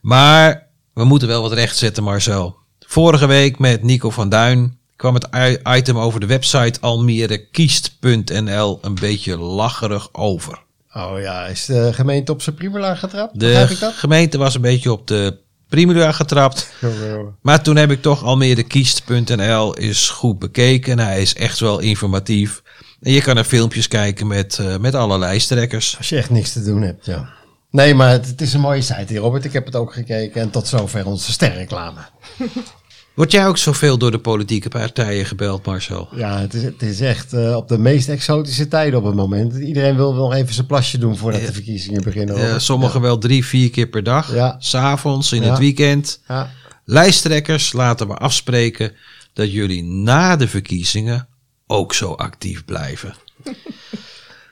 Maar 0.00 0.66
we 0.94 1.04
moeten 1.04 1.28
wel 1.28 1.42
wat 1.42 1.52
rechtzetten, 1.52 2.02
Marcel. 2.02 2.56
Vorige 2.78 3.26
week 3.26 3.58
met 3.58 3.82
Nico 3.82 4.10
van 4.10 4.28
Duin 4.28 4.78
kwam 4.96 5.14
het 5.14 5.28
item 5.76 5.98
over 5.98 6.20
de 6.20 6.26
website 6.26 6.80
almerekiest.nl 6.80 8.78
een 8.82 8.94
beetje 8.94 9.38
lacherig 9.38 10.08
over. 10.12 10.62
Oh 10.94 11.20
ja, 11.20 11.46
is 11.46 11.64
de 11.64 11.92
gemeente 11.92 12.32
op 12.32 12.42
zijn 12.42 12.56
primula 12.56 12.94
getrapt? 12.94 13.40
De 13.40 13.66
ik 13.70 13.78
dat? 13.78 13.92
gemeente 13.92 14.38
was 14.38 14.54
een 14.54 14.60
beetje 14.60 14.92
op 14.92 15.06
de 15.06 15.38
primula 15.68 16.12
getrapt. 16.12 16.70
Maar 17.42 17.62
toen 17.62 17.76
heb 17.76 17.90
ik 17.90 18.02
toch 18.02 18.24
almerekiest.nl 18.24 19.74
is 19.74 20.08
goed 20.08 20.38
bekeken. 20.38 20.98
Hij 20.98 21.20
is 21.20 21.34
echt 21.34 21.60
wel 21.60 21.78
informatief. 21.78 22.62
En 23.00 23.12
je 23.12 23.20
kan 23.22 23.36
er 23.36 23.44
filmpjes 23.44 23.88
kijken 23.88 24.26
met, 24.26 24.58
eh, 24.58 24.76
met 24.76 24.94
alle 24.94 25.18
lijsttrekkers. 25.18 25.94
Als 25.98 26.08
je 26.08 26.16
echt 26.16 26.30
niks 26.30 26.52
te 26.52 26.62
doen 26.64 26.82
hebt, 26.82 27.06
ja. 27.06 27.28
Nee, 27.70 27.94
maar 27.94 28.10
het, 28.10 28.26
het 28.26 28.40
is 28.40 28.52
een 28.52 28.60
mooie 28.60 28.80
site 28.82 29.04
hier, 29.08 29.18
Robert. 29.20 29.44
Ik 29.44 29.52
heb 29.52 29.66
het 29.66 29.76
ook 29.76 29.92
gekeken. 29.92 30.40
En 30.40 30.50
tot 30.50 30.66
zover 30.66 31.06
onze 31.06 31.32
sterreclame. 31.32 32.00
Word 33.14 33.32
jij 33.32 33.46
ook 33.46 33.58
zoveel 33.58 33.98
door 33.98 34.10
de 34.10 34.18
politieke 34.18 34.68
partijen 34.68 35.26
gebeld, 35.26 35.66
Marcel? 35.66 36.08
Ja, 36.14 36.40
het 36.40 36.54
is, 36.54 36.62
het 36.62 36.82
is 36.82 37.00
echt 37.00 37.32
eh, 37.32 37.56
op 37.56 37.68
de 37.68 37.78
meest 37.78 38.08
exotische 38.08 38.68
tijden 38.68 38.98
op 38.98 39.04
het 39.04 39.14
moment. 39.14 39.54
Iedereen 39.56 39.96
wil 39.96 40.14
nog 40.14 40.34
even 40.34 40.54
zijn 40.54 40.66
plasje 40.66 40.98
doen 40.98 41.16
voordat 41.16 41.40
de 41.40 41.52
verkiezingen 41.52 42.02
beginnen. 42.02 42.60
Sommigen 42.60 43.00
wel 43.00 43.18
drie, 43.18 43.44
vier 43.44 43.70
keer 43.70 43.86
per 43.86 44.02
dag. 44.02 44.34
Ja. 44.34 44.56
S'avonds, 44.58 45.32
in 45.32 45.42
Ja. 45.42 45.48
het 45.50 45.58
weekend. 45.58 46.20
Ja. 46.28 46.50
Lijsttrekkers 46.84 47.72
laten 47.72 48.08
we 48.08 48.14
afspreken 48.14 48.92
dat 49.32 49.52
jullie 49.52 49.82
na 49.84 50.36
de 50.36 50.48
verkiezingen 50.48 51.28
ook 51.70 51.94
zo 51.94 52.12
actief 52.12 52.64
blijven. 52.64 53.14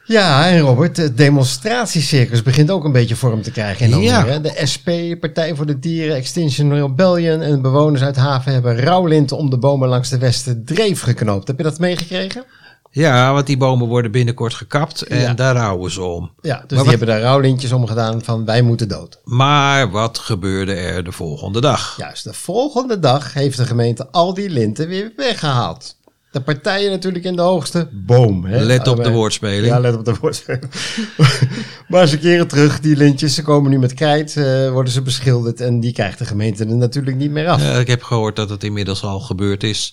ja, 0.05 0.49
en 0.49 0.59
Robert, 0.61 0.97
het 0.97 1.17
demonstratiecircus 1.17 2.43
begint 2.43 2.71
ook 2.71 2.85
een 2.85 2.93
beetje 2.93 3.17
vorm 3.17 3.43
te 3.43 3.51
krijgen 3.51 3.91
in. 3.91 4.01
Ja. 4.01 4.39
De 4.39 4.61
SP, 4.73 4.89
Partij 5.21 5.55
voor 5.55 5.67
de 5.67 5.79
Dieren, 5.79 6.17
Extinction 6.17 6.75
Rebellion 6.75 7.41
en 7.41 7.63
bewoners 7.63 8.03
uit 8.03 8.17
Haven 8.17 8.53
hebben 8.53 8.81
rouwlinten 8.85 9.37
om 9.37 9.51
de 9.51 9.59
bomen 9.59 9.89
langs 9.89 10.09
de 10.09 10.19
Westerdreef 10.19 11.01
geknoopt. 11.03 11.47
Heb 11.49 11.57
je 11.57 11.63
dat 11.63 11.79
meegekregen? 11.79 12.45
Ja, 12.91 13.33
want 13.33 13.47
die 13.47 13.57
bomen 13.57 13.87
worden 13.89 14.11
binnenkort 14.11 14.55
gekapt 14.55 15.03
en 15.03 15.21
Ja. 15.21 15.35
daar 15.35 15.55
rouwen 15.55 15.91
ze 15.91 16.03
om. 16.03 16.31
Ja, 16.41 16.53
dus 16.53 16.59
Maar 16.59 16.67
die 16.69 16.77
wat- 16.79 16.87
hebben 16.87 17.07
daar 17.09 17.21
rouwlintjes 17.21 17.73
om 17.73 17.87
gedaan 17.87 18.23
van 18.25 18.45
wij 18.45 18.63
moeten 18.63 18.89
dood. 18.89 19.21
Maar 19.25 19.91
wat 19.91 20.19
gebeurde 20.19 20.75
er 20.75 21.05
de 21.05 21.13
volgende 21.13 21.61
dag? 21.61 21.95
Juist, 21.99 22.25
de 22.25 22.33
volgende 22.33 22.99
dag 22.99 23.33
heeft 23.35 23.57
de 23.57 23.65
gemeente 23.67 24.09
al 24.11 24.35
die 24.35 24.51
linten 24.51 24.89
weer 24.89 25.13
weggehaald. 25.17 25.96
De 26.37 26.43
partijen 26.43 26.91
natuurlijk 26.91 27.25
in 27.25 27.37
de 27.37 27.43
hoogste 27.43 27.89
boom. 27.93 28.45
Hè? 28.45 28.65
Let 28.65 28.89
op 28.89 29.05
de 29.05 29.11
woordspeling. 29.11 29.67
Ja, 29.67 29.81
let 29.81 29.95
op 29.95 30.05
de 30.05 30.15
woordspeling. 30.21 30.71
maar 31.89 32.07
ze 32.07 32.19
keren 32.19 32.49
terug, 32.49 32.81
die 32.81 32.97
lintjes. 32.97 33.35
Ze 33.35 33.43
komen 33.43 33.71
nu 33.71 33.79
met 33.79 33.95
krijt, 33.95 34.37
eh, 34.37 34.71
worden 34.71 34.93
ze 34.93 35.03
beschilderd. 35.03 35.61
En 35.61 35.81
die 35.81 35.93
krijgt 35.93 36.19
de 36.19 36.25
gemeente 36.25 36.65
er 36.65 36.77
natuurlijk 36.77 37.17
niet 37.17 37.31
meer 37.31 37.49
af. 37.49 37.61
Ja, 37.61 37.73
Ja, 37.73 37.79
ik 37.79 37.87
heb 37.87 38.03
gehoord 38.03 38.37
dat 38.37 38.51
het 38.51 38.65
inmiddels 38.65 39.03
al 39.03 39.21
gebeurd 39.21 39.63
is. 39.63 39.93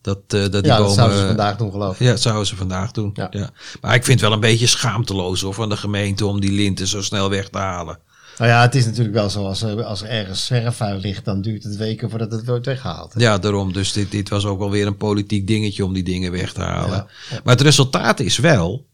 Dat, 0.00 0.18
eh, 0.28 0.40
dat 0.40 0.52
die 0.52 0.62
dat 0.62 0.78
bomen... 0.78 0.94
zouden 0.94 1.18
ze 1.18 1.26
vandaag 1.26 1.56
doen, 1.56 1.70
geloof 1.70 1.94
ik. 1.94 2.06
Ja, 2.06 2.10
dat 2.10 2.20
zouden 2.20 2.46
ze 2.46 2.56
vandaag 2.56 2.90
doen. 2.90 3.10
Ja. 3.14 3.26
Ja. 3.30 3.50
Maar 3.80 3.94
ik 3.94 4.04
vind 4.04 4.20
het 4.20 4.28
wel 4.28 4.32
een 4.32 4.40
beetje 4.50 4.66
schaamteloos 4.66 5.40
hoor, 5.40 5.54
van 5.54 5.68
de 5.68 5.76
gemeente 5.76 6.26
om 6.26 6.40
die 6.40 6.52
linten 6.52 6.86
zo 6.86 7.02
snel 7.02 7.30
weg 7.30 7.48
te 7.48 7.58
halen. 7.58 7.98
Nou 8.38 8.50
ja, 8.50 8.60
het 8.60 8.74
is 8.74 8.84
natuurlijk 8.84 9.14
wel 9.14 9.30
zo. 9.30 9.44
Als 9.46 9.64
als 9.64 10.02
er 10.02 10.08
ergens 10.08 10.46
zwerfvuil 10.46 10.98
ligt, 10.98 11.24
dan 11.24 11.40
duurt 11.40 11.64
het 11.64 11.76
weken 11.76 12.10
voordat 12.10 12.32
het 12.32 12.46
wordt 12.46 12.66
weggehaald. 12.66 13.14
Ja, 13.16 13.38
daarom. 13.38 13.72
Dus 13.72 13.92
dit, 13.92 14.10
dit 14.10 14.28
was 14.28 14.44
ook 14.44 14.58
wel 14.58 14.70
weer 14.70 14.86
een 14.86 14.96
politiek 14.96 15.46
dingetje 15.46 15.84
om 15.84 15.92
die 15.92 16.02
dingen 16.02 16.32
weg 16.32 16.52
te 16.52 16.62
halen. 16.62 17.06
Ja. 17.30 17.40
Maar 17.44 17.54
het 17.54 17.64
resultaat 17.64 18.20
is 18.20 18.38
wel 18.38 18.86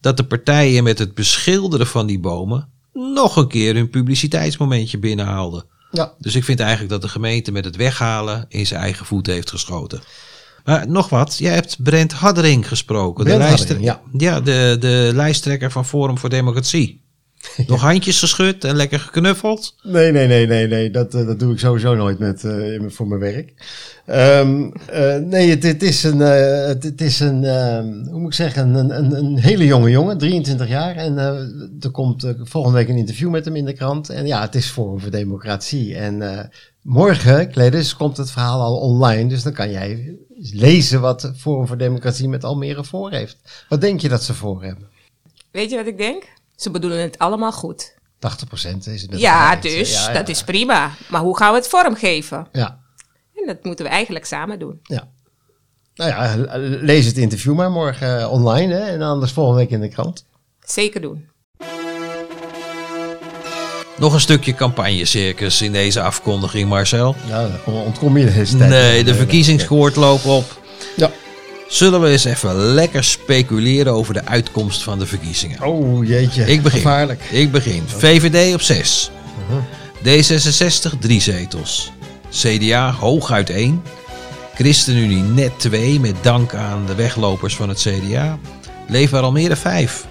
dat 0.00 0.16
de 0.16 0.24
partijen 0.24 0.84
met 0.84 0.98
het 0.98 1.14
beschilderen 1.14 1.86
van 1.86 2.06
die 2.06 2.20
bomen 2.20 2.68
nog 2.92 3.36
een 3.36 3.48
keer 3.48 3.74
hun 3.74 3.90
publiciteitsmomentje 3.90 4.98
binnenhaalden. 4.98 5.64
Ja, 5.90 6.12
Dus 6.18 6.34
ik 6.34 6.44
vind 6.44 6.60
eigenlijk 6.60 6.90
dat 6.90 7.02
de 7.02 7.08
gemeente 7.08 7.52
met 7.52 7.64
het 7.64 7.76
weghalen 7.76 8.44
in 8.48 8.66
zijn 8.66 8.80
eigen 8.80 9.06
voet 9.06 9.26
heeft 9.26 9.50
geschoten. 9.50 10.00
Maar 10.64 10.88
nog 10.88 11.08
wat, 11.08 11.38
jij 11.38 11.54
hebt 11.54 11.82
Brent 11.82 12.12
Haddering 12.12 12.68
gesproken. 12.68 13.24
Brent 13.24 13.68
de 13.68 13.80
ja. 13.80 14.00
ja 14.12 14.40
de, 14.40 14.76
de 14.80 15.10
lijsttrekker 15.14 15.70
van 15.70 15.84
Forum 15.84 16.18
voor 16.18 16.28
Democratie. 16.28 17.06
Nog 17.66 17.80
handjes 17.80 18.18
geschud 18.18 18.64
en 18.64 18.76
lekker 18.76 18.98
geknuffeld? 18.98 19.74
Nee, 19.82 20.12
nee, 20.12 20.26
nee, 20.26 20.46
nee, 20.46 20.66
nee. 20.66 20.90
Dat, 20.90 21.14
eh, 21.14 21.26
dat 21.26 21.38
doe 21.38 21.52
ik 21.52 21.58
sowieso 21.58 21.94
nooit 21.94 22.18
met, 22.18 22.44
eh, 22.44 22.82
voor 22.88 23.08
mijn 23.08 23.20
werk. 23.20 23.54
Ehm, 24.08 24.70
eh, 24.86 25.16
nee, 25.16 25.50
het, 25.50 25.62
het 25.62 25.82
is 25.82 26.02
een, 26.02 26.22
eh, 26.22 26.66
het, 26.66 26.82
het 26.82 27.00
is 27.00 27.20
een 27.20 27.44
ehm, 27.44 28.04
hoe 28.10 28.20
moet 28.20 28.28
ik 28.28 28.34
zeggen, 28.34 28.74
een, 28.74 28.98
een, 28.98 29.12
een 29.12 29.38
hele 29.38 29.64
jonge 29.64 29.90
jongen, 29.90 30.18
23 30.18 30.68
jaar. 30.68 30.96
En 30.96 31.18
eh, 31.18 31.26
er 31.80 31.90
komt 31.90 32.34
volgende 32.42 32.78
week 32.78 32.88
een 32.88 32.96
interview 32.96 33.30
met 33.30 33.44
hem 33.44 33.56
in 33.56 33.64
de 33.64 33.72
krant. 33.72 34.08
En 34.08 34.26
ja, 34.26 34.40
het 34.40 34.54
is 34.54 34.66
Forum 34.66 35.00
voor 35.00 35.10
Democratie. 35.10 35.96
En 35.96 36.22
eh, 36.22 36.44
morgen, 36.82 37.50
Kledis, 37.50 37.96
komt 37.96 38.16
het 38.16 38.30
verhaal 38.30 38.60
al 38.60 38.76
online. 38.76 39.28
Dus 39.28 39.42
dan 39.42 39.52
kan 39.52 39.70
jij 39.70 40.16
lezen 40.36 41.00
wat 41.00 41.32
Forum 41.36 41.66
voor 41.66 41.78
Democratie 41.78 42.28
met 42.28 42.44
Almere 42.44 42.84
voor 42.84 43.10
heeft. 43.10 43.36
Wat 43.68 43.80
denk 43.80 44.00
je 44.00 44.08
dat 44.08 44.22
ze 44.22 44.34
voor 44.34 44.62
hebben? 44.62 44.88
80% 44.88 44.90
Weet 45.50 45.70
je 45.70 45.76
wat 45.76 45.86
ik 45.86 45.98
denk? 45.98 46.22
Ze 46.58 46.70
bedoelen 46.70 47.00
het 47.00 47.18
allemaal 47.18 47.52
goed. 47.52 47.94
is 48.86 49.02
het 49.02 49.10
met 49.10 49.20
Ja, 49.20 49.56
dus 49.56 49.92
Ja, 49.92 50.06
ja. 50.06 50.12
dat 50.12 50.28
is 50.28 50.42
prima. 50.42 50.90
Maar 51.08 51.20
hoe 51.20 51.36
gaan 51.36 51.50
we 51.50 51.56
het 51.56 51.68
vormgeven? 51.68 52.46
Ja. 52.52 52.78
En 53.34 53.46
dat 53.46 53.64
moeten 53.64 53.84
we 53.84 53.90
eigenlijk 53.90 54.24
samen 54.24 54.58
doen. 54.58 54.80
Ja. 54.82 55.08
Nou 55.94 56.10
ja, 56.10 56.34
lees 56.80 57.06
het 57.06 57.16
interview 57.16 57.54
maar 57.54 57.70
morgen 57.70 58.20
eh, 58.20 58.32
online 58.32 58.74
hè, 58.74 58.80
en 58.80 59.02
anders 59.02 59.32
volgende 59.32 59.60
week 59.60 59.70
in 59.70 59.80
de 59.80 59.88
krant. 59.88 60.24
Zeker 60.64 61.00
doen. 61.00 61.28
Nog 63.98 64.12
een 64.12 64.20
stukje 64.20 64.54
campagnecircus 64.54 65.62
in 65.62 65.72
deze 65.72 66.02
afkondiging, 66.02 66.68
Marcel. 66.68 67.14
Ja, 67.26 67.50
ontkom 67.66 68.16
je 68.16 68.32
deze 68.32 68.56
tijd. 68.56 68.70
Nee, 68.70 69.04
de 69.04 69.14
verkiezingskoord 69.14 69.96
loopt 69.96 70.24
op. 70.24 70.60
Zullen 71.68 72.00
we 72.00 72.08
eens 72.08 72.24
even 72.24 72.54
lekker 72.54 73.04
speculeren 73.04 73.92
over 73.92 74.14
de 74.14 74.24
uitkomst 74.24 74.82
van 74.82 74.98
de 74.98 75.06
verkiezingen? 75.06 75.62
Oh 75.64 76.06
jeetje, 76.06 76.44
Ik 76.46 76.62
begin. 76.62 76.78
gevaarlijk. 76.80 77.22
Ik 77.30 77.52
begin. 77.52 77.82
VVD 77.86 78.54
op 78.54 78.60
6. 78.60 79.10
D66 80.04 80.98
3 81.00 81.20
zetels. 81.20 81.92
CDA 82.30 82.92
hooguit 82.92 83.50
1. 83.50 83.82
ChristenUnie 84.54 85.22
net 85.22 85.52
2 85.58 86.00
met 86.00 86.14
dank 86.22 86.54
aan 86.54 86.86
de 86.86 86.94
weglopers 86.94 87.56
van 87.56 87.68
het 87.68 87.78
CDA. 87.80 88.38
Leefbaar 88.88 89.22
Almere 89.22 89.56
5. 89.56 90.06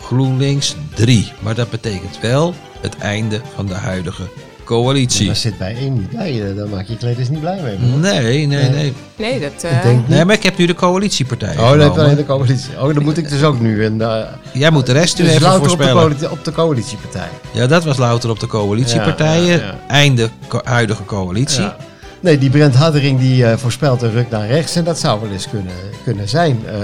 GroenLinks 0.00 0.74
3. 0.94 1.32
Maar 1.40 1.54
dat 1.54 1.70
betekent 1.70 2.18
wel 2.20 2.54
het 2.80 2.96
einde 2.98 3.40
van 3.54 3.66
de 3.66 3.74
huidige 3.74 4.28
coalitie. 4.64 5.26
Daar 5.26 5.36
zit 5.36 5.58
bij 5.58 5.76
één 5.76 5.92
niet 5.92 6.10
bij, 6.10 6.48
eh, 6.50 6.56
daar 6.56 6.68
maak 6.68 6.86
je 6.86 6.96
Kledis 6.96 7.28
niet 7.28 7.40
blij 7.40 7.60
mee. 7.62 7.76
hoor. 7.90 7.98
Nee, 7.98 8.46
nee, 8.46 8.68
nee. 8.68 8.92
Nee, 9.16 9.40
dat... 9.40 9.50
Ik 9.52 9.70
eh, 9.70 9.82
denk 9.82 9.96
niet. 9.98 10.08
Nee, 10.08 10.24
maar 10.24 10.34
ik 10.34 10.42
heb 10.42 10.56
nu 10.56 10.66
de 10.66 10.74
coalitiepartijen 10.74 11.60
Oh, 11.60 11.70
alleen 11.70 12.16
de 12.16 12.24
coalitie. 12.26 12.70
Oh, 12.80 12.94
dan 12.94 13.02
moet 13.02 13.16
ik 13.16 13.28
dus 13.28 13.42
ook 13.42 13.60
nu. 13.60 13.84
En, 13.84 13.94
uh, 13.94 14.18
Jij 14.52 14.70
moet 14.70 14.86
de 14.86 14.92
rest 14.92 15.18
nu 15.18 15.24
dus 15.24 15.32
even 15.32 15.46
louter 15.46 15.70
op 15.72 16.18
de, 16.18 16.30
op 16.30 16.44
de 16.44 16.52
coalitiepartij. 16.52 17.28
Ja, 17.52 17.66
dat 17.66 17.84
was 17.84 17.96
louter 17.96 18.30
op 18.30 18.40
de 18.40 18.46
coalitiepartijen. 18.46 19.46
Ja, 19.46 19.52
ja, 19.56 19.64
ja. 19.66 19.78
Einde 19.88 20.28
co- 20.48 20.60
huidige 20.64 21.04
coalitie. 21.04 21.62
Ja. 21.62 21.76
Nee, 22.20 22.38
die 22.38 22.50
Brent 22.50 22.74
Haddering 22.74 23.20
die 23.20 23.46
eh, 23.46 23.56
voorspelt 23.56 24.02
een 24.02 24.10
ruk 24.12 24.30
naar 24.30 24.46
rechts. 24.46 24.76
En 24.76 24.84
dat 24.84 24.98
zou 24.98 25.20
wel 25.20 25.30
eens 25.30 25.48
kunnen, 25.48 25.72
kunnen 26.04 26.28
zijn. 26.28 26.62
Eh 26.66 26.74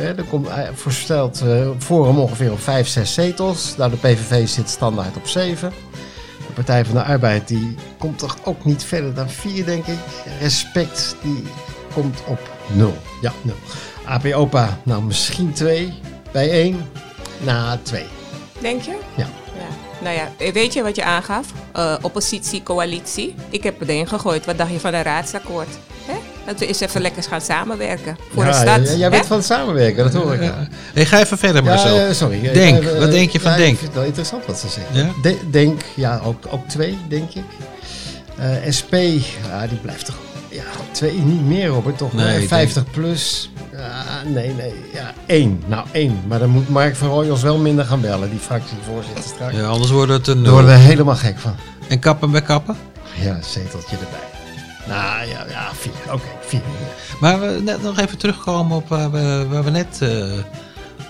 eh, 0.00 0.18
er 0.18 0.24
komt 0.30 0.48
voorspelt 0.74 1.40
eh, 1.40 1.68
Forum 1.78 2.18
ongeveer 2.18 2.52
op 2.52 2.60
5, 2.62 2.88
6 2.88 3.14
zetels. 3.14 3.74
Nou, 3.76 3.90
de 3.90 3.96
PVV 3.96 4.48
zit 4.48 4.68
standaard 4.68 5.16
op 5.16 5.26
7. 5.26 5.72
De 6.50 6.56
Partij 6.56 6.84
van 6.84 6.94
de 6.94 7.02
Arbeid 7.02 7.48
die 7.48 7.74
komt 7.98 8.18
toch 8.18 8.36
ook 8.44 8.64
niet 8.64 8.84
verder 8.84 9.14
dan 9.14 9.30
4, 9.30 9.64
denk 9.64 9.86
ik. 9.86 9.98
Respect 10.40 11.16
die 11.22 11.42
komt 11.92 12.18
op 12.26 12.38
0. 12.72 12.96
Ja, 13.20 13.32
0. 13.42 13.54
AP 14.04 14.24
Opa, 14.24 14.78
nou 14.82 15.02
misschien 15.02 15.52
2 15.52 15.92
bij 16.32 16.50
1. 16.50 16.90
Na 17.38 17.78
2. 17.82 18.04
Denk 18.60 18.82
je? 18.82 18.98
Ja. 19.16 19.26
ja. 19.54 19.68
Nou 20.00 20.16
ja, 20.16 20.52
weet 20.52 20.72
je 20.72 20.82
wat 20.82 20.96
je 20.96 21.04
aangaf? 21.04 21.52
Eh, 21.72 21.96
oppositie, 22.00 22.62
coalitie. 22.62 23.34
Ik 23.50 23.62
heb 23.62 23.80
erin 23.80 24.08
gegooid. 24.08 24.46
Wat 24.46 24.58
dacht 24.58 24.70
je 24.70 24.80
van 24.80 24.94
een 24.94 25.02
raadsakkoord? 25.02 25.78
Hè? 26.04 26.14
Dat 26.50 26.58
we 26.58 26.66
eens 26.66 26.80
even 26.80 27.00
lekker 27.00 27.22
gaan 27.22 27.40
samenwerken 27.40 28.16
voor 28.34 28.44
ja, 28.44 28.50
de 28.50 28.56
stad. 28.56 28.88
ja, 28.88 28.92
jij 28.94 29.04
hè? 29.04 29.10
bent 29.10 29.26
van 29.26 29.36
het 29.36 29.46
samenwerken, 29.46 30.04
dat 30.04 30.22
hoor 30.22 30.34
ik. 30.34 30.42
Ja. 30.42 30.66
Hey, 30.94 31.06
ga 31.06 31.18
even 31.20 31.38
verder, 31.38 31.64
Marcel. 31.64 31.96
Ja, 31.96 32.06
eh, 32.06 32.12
sorry. 32.14 32.40
Denk, 32.52 32.82
Eh, 32.82 32.92
eh, 32.92 32.98
wat 32.98 33.10
denk 33.10 33.30
je 33.30 33.40
van 33.40 33.50
ja, 33.50 33.56
Denk? 33.56 33.72
Ik 33.72 33.76
vind 33.78 33.88
het 33.88 33.96
wel 33.98 34.06
interessant 34.08 34.46
wat 34.46 34.58
ze 34.58 34.68
zeggen. 34.68 34.96
Ja? 34.96 35.08
De- 35.22 35.50
denk, 35.50 35.80
ja, 35.94 36.20
ook, 36.24 36.44
ook 36.50 36.68
twee, 36.68 36.98
denk 37.08 37.30
ik. 37.34 37.44
Eh, 38.38 38.48
SP, 38.78 38.92
ja, 39.48 39.66
die 39.66 39.78
blijft 39.78 40.04
toch... 40.04 40.16
Ja, 40.48 40.62
twee, 40.92 41.12
niet 41.12 41.46
meer, 41.46 41.66
Robert, 41.66 41.98
toch? 41.98 42.12
Nee, 42.12 42.26
Eh, 42.36 42.42
ik 42.42 42.48
50 42.48 42.90
plus. 42.90 43.50
Ja, 43.72 44.04
nee, 44.26 44.54
nee. 44.54 44.74
Ja, 44.92 45.12
één. 45.26 45.62
Nou, 45.66 45.86
één. 45.92 46.20
Maar 46.26 46.38
dan 46.38 46.48
moet 46.50 46.68
Mark 46.68 46.96
van 46.96 47.08
Rooij 47.08 47.30
ons 47.30 47.42
wel 47.42 47.58
minder 47.58 47.84
gaan 47.84 48.00
bellen, 48.00 48.30
die 48.30 48.38
fractievoorzitter 48.38 49.24
straks. 49.24 49.54
Ja, 49.56 49.64
anders 49.66 49.90
wordt 49.90 50.12
het 50.12 50.26
een 50.26 50.34
Daar 50.34 50.42
nul. 50.42 50.52
worden 50.52 50.70
we 50.70 50.76
helemaal 50.76 51.14
gek 51.16 51.38
van. 51.38 51.54
En 51.88 51.98
kappen 51.98 52.30
bij 52.30 52.42
kappen? 52.42 52.76
Ja, 53.20 53.34
een 53.34 53.44
zeteltje 53.44 53.96
erbij. 53.96 54.18
Nou, 54.86 55.28
ja, 55.28 55.44
ja 55.48 55.68
vier. 55.74 55.92
Oké, 56.12 56.22
vier. 56.40 56.60
Maar 57.20 57.40
we 57.40 57.60
net 57.64 57.82
nog 57.82 57.98
even 57.98 58.18
terugkomen 58.18 58.76
op 58.76 58.88
waar 58.88 59.10
we, 59.10 59.46
waar 59.48 59.64
we 59.64 59.70
net 59.70 59.98
eh, 60.02 60.22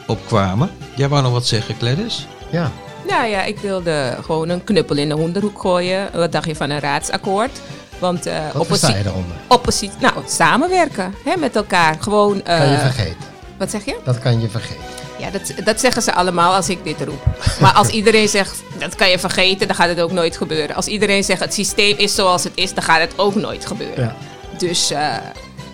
op 0.07 0.27
kwamen. 0.27 0.71
Jij 0.97 1.09
wou 1.09 1.23
nog 1.23 1.33
wat 1.33 1.47
zeggen, 1.47 1.75
Gladys? 1.79 2.27
Ja. 2.51 2.71
Nou 3.09 3.27
ja, 3.27 3.43
ik 3.43 3.59
wilde 3.59 4.17
gewoon 4.25 4.49
een 4.49 4.65
knuppel 4.65 4.97
in 4.97 5.09
de 5.09 5.15
hoenderhoek 5.15 5.61
gooien. 5.61 6.09
Wat 6.13 6.33
dacht 6.33 6.47
je 6.47 6.57
van 6.57 6.71
een 6.71 6.81
raadsakkoord? 6.81 7.61
Want 7.99 8.27
eh 8.27 8.35
Wat 8.53 8.67
versta 8.67 8.87
opposi- 8.87 8.99
je 8.99 9.05
daaronder? 9.05 9.37
oppositie, 9.49 9.99
nou, 10.01 10.15
samenwerken 10.27 11.15
hè, 11.25 11.37
met 11.37 11.57
elkaar. 11.57 11.97
Gewoon, 12.01 12.45
eh, 12.45 12.59
Kan 12.59 12.71
je 12.71 12.79
vergeten. 12.79 13.17
wat 13.59 13.71
zeg 13.71 13.85
je? 13.85 13.97
Dat 14.05 14.19
kan 14.19 14.41
je 14.41 14.49
vergeten. 14.49 14.85
Ja, 15.21 15.31
dat, 15.31 15.53
dat 15.65 15.81
zeggen 15.81 16.03
ze 16.03 16.13
allemaal 16.13 16.55
als 16.55 16.69
ik 16.69 16.85
dit 16.85 17.01
roep. 17.01 17.25
Maar 17.61 17.73
als 17.73 17.89
iedereen 17.89 18.29
zegt, 18.29 18.63
dat 18.79 18.95
kan 18.95 19.11
je 19.11 19.19
vergeten, 19.19 19.67
dan 19.67 19.77
gaat 19.77 19.89
het 19.89 20.01
ook 20.01 20.13
nooit 20.13 20.37
gebeuren. 20.37 20.77
Als 20.77 20.87
iedereen 20.87 21.25
zegt, 21.25 21.41
het 21.41 21.55
systeem 21.55 21.97
is 21.97 22.15
zoals 22.15 22.45
het 22.45 22.53
is, 22.55 22.75
dan 22.75 22.83
gaat 22.83 23.01
het 23.01 23.13
ook 23.17 23.35
nooit 23.35 23.67
gebeuren. 23.67 24.05
Ja. 24.05 24.17
Dus, 24.59 24.91
eh, 24.91 25.17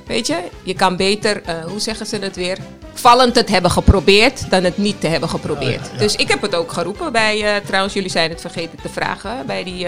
weet 0.06 0.26
je, 0.26 0.36
je 0.62 0.74
kan 0.74 0.96
beter, 0.96 1.42
eh, 1.42 1.64
hoe 1.64 1.80
zeggen 1.80 2.06
ze 2.06 2.16
het 2.16 2.36
weer? 2.36 2.58
Vallend 2.92 3.36
het 3.36 3.48
hebben 3.48 3.70
geprobeerd 3.70 4.50
dan 4.50 4.64
het 4.64 4.76
niet 4.76 5.00
te 5.00 5.06
hebben 5.06 5.28
geprobeerd. 5.28 5.86
Ja, 5.86 5.92
ja. 5.92 5.98
Dus 5.98 6.16
ik 6.16 6.28
heb 6.28 6.42
het 6.42 6.54
ook 6.54 6.72
geroepen 6.72 7.12
bij, 7.12 7.42
eh, 7.42 7.66
trouwens, 7.66 7.94
jullie 7.94 8.10
zijn 8.10 8.30
het 8.30 8.40
vergeten 8.40 8.78
te 8.82 8.88
vragen, 8.88 9.46
bij 9.46 9.64
die, 9.64 9.86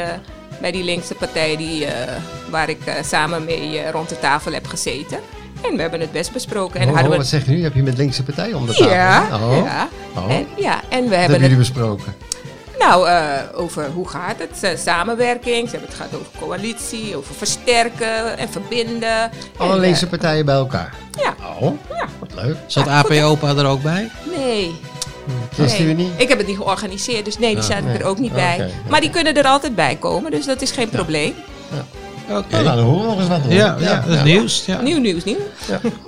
bij 0.60 0.70
die 0.72 0.84
linkse 0.84 1.14
partij 1.14 1.56
die, 1.56 1.86
waar 2.50 2.68
ik 2.68 2.78
samen 3.04 3.44
mee 3.44 3.90
rond 3.90 4.08
de 4.08 4.18
tafel 4.18 4.52
heb 4.52 4.66
gezeten. 4.66 5.18
En 5.62 5.74
we 5.76 5.80
hebben 5.80 6.00
het 6.00 6.12
best 6.12 6.32
besproken. 6.32 6.80
En 6.80 6.86
Oh, 6.88 6.92
hadden 6.92 7.04
oh, 7.04 7.10
we 7.10 7.16
wat 7.22 7.26
zeg 7.26 7.44
je 7.46 7.50
nu? 7.50 7.62
Heb 7.62 7.74
je 7.74 7.82
met 7.82 7.96
linkse 7.96 8.22
partij 8.22 8.52
om 8.52 8.66
de 8.66 8.72
tafel? 8.72 8.92
ja, 8.92 9.28
Oh. 9.32 9.56
ja. 9.64 9.88
Oh. 10.16 10.30
En, 10.34 10.46
ja, 10.56 10.80
en 10.88 11.02
we 11.02 11.08
Wat 11.08 11.18
hebben 11.18 11.18
hebben 11.18 11.32
het 11.32 11.40
jullie 11.40 11.56
besproken? 11.56 12.14
nou 12.78 13.08
eh, 13.08 13.32
over 13.54 13.86
hoe 13.94 14.08
gaat 14.08 14.36
het, 14.38 14.62
eh, 14.62 14.76
samenwerking. 14.78 15.64
Ze 15.68 15.70
hebben 15.76 15.88
het 15.88 15.94
gehad 15.98 16.14
over 16.14 16.26
coalitie, 16.40 17.16
over 17.16 17.34
versterken 17.34 18.38
en 18.38 18.48
verbinden. 18.48 19.30
Alle 19.56 19.72
En, 19.74 19.80
linkse 19.80 20.04
eh, 20.04 20.10
partijen 20.10 20.44
bij 20.44 20.54
elkaar. 20.54 20.94
ja, 21.22 21.34
Oh, 21.60 21.72
ja. 21.88 22.08
wat 22.18 22.34
leuk. 22.34 22.56
Zat 22.66 22.84
Ja, 22.86 22.98
AP? 22.98 23.10
Opa 23.10 23.48
er 23.56 23.66
ook 23.66 23.82
bij? 23.82 24.10
Nee. 24.36 24.74
ChristenUnie? 25.54 26.06
nee. 26.06 26.16
Ik 26.16 26.28
heb 26.28 26.38
het 26.38 26.46
niet 26.46 26.56
georganiseerd, 26.56 27.24
dus 27.24 27.38
nee, 27.38 27.54
die 27.54 27.62
zaten 27.64 27.84
nee. 27.84 27.98
er 27.98 28.04
ook 28.06 28.18
niet 28.18 28.32
bij. 28.32 28.70
Maar 28.88 29.00
die 29.00 29.10
kunnen 29.10 29.34
er 29.34 29.44
altijd 29.44 29.74
bij 29.74 29.96
komen, 29.96 30.30
dus 30.30 30.46
dat 30.46 30.62
is 30.62 30.70
geen 30.70 30.88
probleem. 30.88 31.34
Oké. 32.30 32.62
Nou, 32.62 32.64
dan 32.76 32.78
horen 32.78 33.00
we 33.00 33.06
nog 33.06 33.18
eens 33.18 33.28
wat. 33.28 33.40
hoor. 33.40 33.52
Ja, 33.52 33.76
ja, 33.80 34.04
dat 34.06 34.16
is 34.16 34.22
nieuws. 34.22 34.62
Ja. 34.66 34.80
Nieuw 34.80 34.98
nieuws, 35.00 35.24
nieuw. 35.24 35.36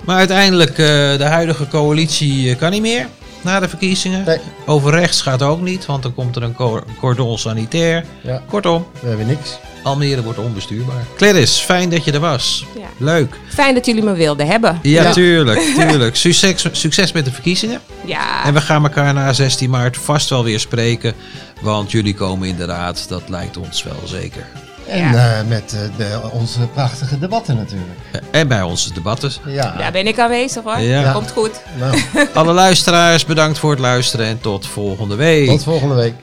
Maar 0.05 0.17
uiteindelijk, 0.17 0.69
eh, 0.69 0.77
de 1.17 1.23
huidige 1.25 1.67
coalitie 1.67 2.49
eh, 2.51 2.57
kan 2.57 2.71
niet 2.71 2.81
meer 2.81 3.07
na 3.41 3.59
de 3.59 3.69
verkiezingen. 3.69 4.23
Nee. 4.25 4.37
Over 4.65 4.91
rechts 4.91 5.21
gaat 5.21 5.41
ook 5.41 5.61
niet, 5.61 5.85
want 5.85 6.03
dan 6.03 6.13
komt 6.13 6.35
er 6.35 6.43
een 6.43 6.53
cor- 6.55 6.83
cordon 6.99 7.37
sanitair. 7.37 8.05
Ja. 8.21 8.41
Kortom, 8.49 8.85
We 9.01 9.07
hebben 9.07 9.27
niks. 9.27 9.57
Almere 9.83 10.23
wordt 10.23 10.39
onbestuurbaar. 10.39 11.03
Clarice, 11.17 11.63
fijn 11.63 11.89
dat 11.89 12.03
je 12.05 12.11
er 12.11 12.19
was. 12.19 12.65
Ja. 12.75 12.85
Leuk. 12.97 13.35
Fijn 13.47 13.73
dat 13.73 13.85
jullie 13.85 14.03
me 14.03 14.13
wilden 14.13 14.47
hebben. 14.47 14.79
Ja, 14.81 15.03
Ja. 15.03 15.11
tuurlijk, 15.11 15.59
tuurlijk. 15.79 16.15
Succes, 16.15 16.65
succes 16.71 17.11
met 17.11 17.25
de 17.25 17.31
verkiezingen. 17.31 17.79
Ja, 18.05 18.45
En 18.45 18.53
we 18.53 18.61
gaan 18.61 18.83
elkaar 18.83 19.13
na 19.13 19.33
16 19.33 19.69
maart 19.69 19.97
vast 19.97 20.29
wel 20.29 20.43
weer 20.43 20.59
spreken. 20.59 21.13
Want 21.61 21.91
jullie 21.91 22.13
komen 22.13 22.47
inderdaad, 22.47 23.05
dat 23.09 23.21
lijkt 23.27 23.57
ons 23.57 23.83
wel 23.83 24.01
zeker. 24.05 24.45
En 24.91 25.11
Ja. 25.11 25.39
eh, 25.39 25.47
met 25.47 25.73
eh, 25.73 25.97
de, 25.97 26.19
onze 26.31 26.59
prachtige 26.59 27.19
debatten 27.19 27.55
natuurlijk. 27.55 27.99
En 28.31 28.47
bij 28.47 28.61
onze 28.61 28.93
debatten. 28.93 29.31
Ja. 29.45 29.75
daar 29.77 29.91
ben 29.91 30.07
ik 30.07 30.19
aanwezig 30.19 30.63
hoor. 30.63 30.79
Ja. 30.79 31.11
Komt 31.11 31.31
goed. 31.31 31.61
Nou, 31.79 32.01
Alle 32.33 32.53
luisteraars, 32.53 33.25
bedankt 33.25 33.57
voor 33.59 33.71
het 33.71 33.79
luisteren 33.79 34.25
en 34.25 34.39
tot 34.41 34.67
volgende 34.67 35.15
week. 35.15 35.47
tot 35.47 35.63
volgende 35.63 35.95
week. 35.95 36.13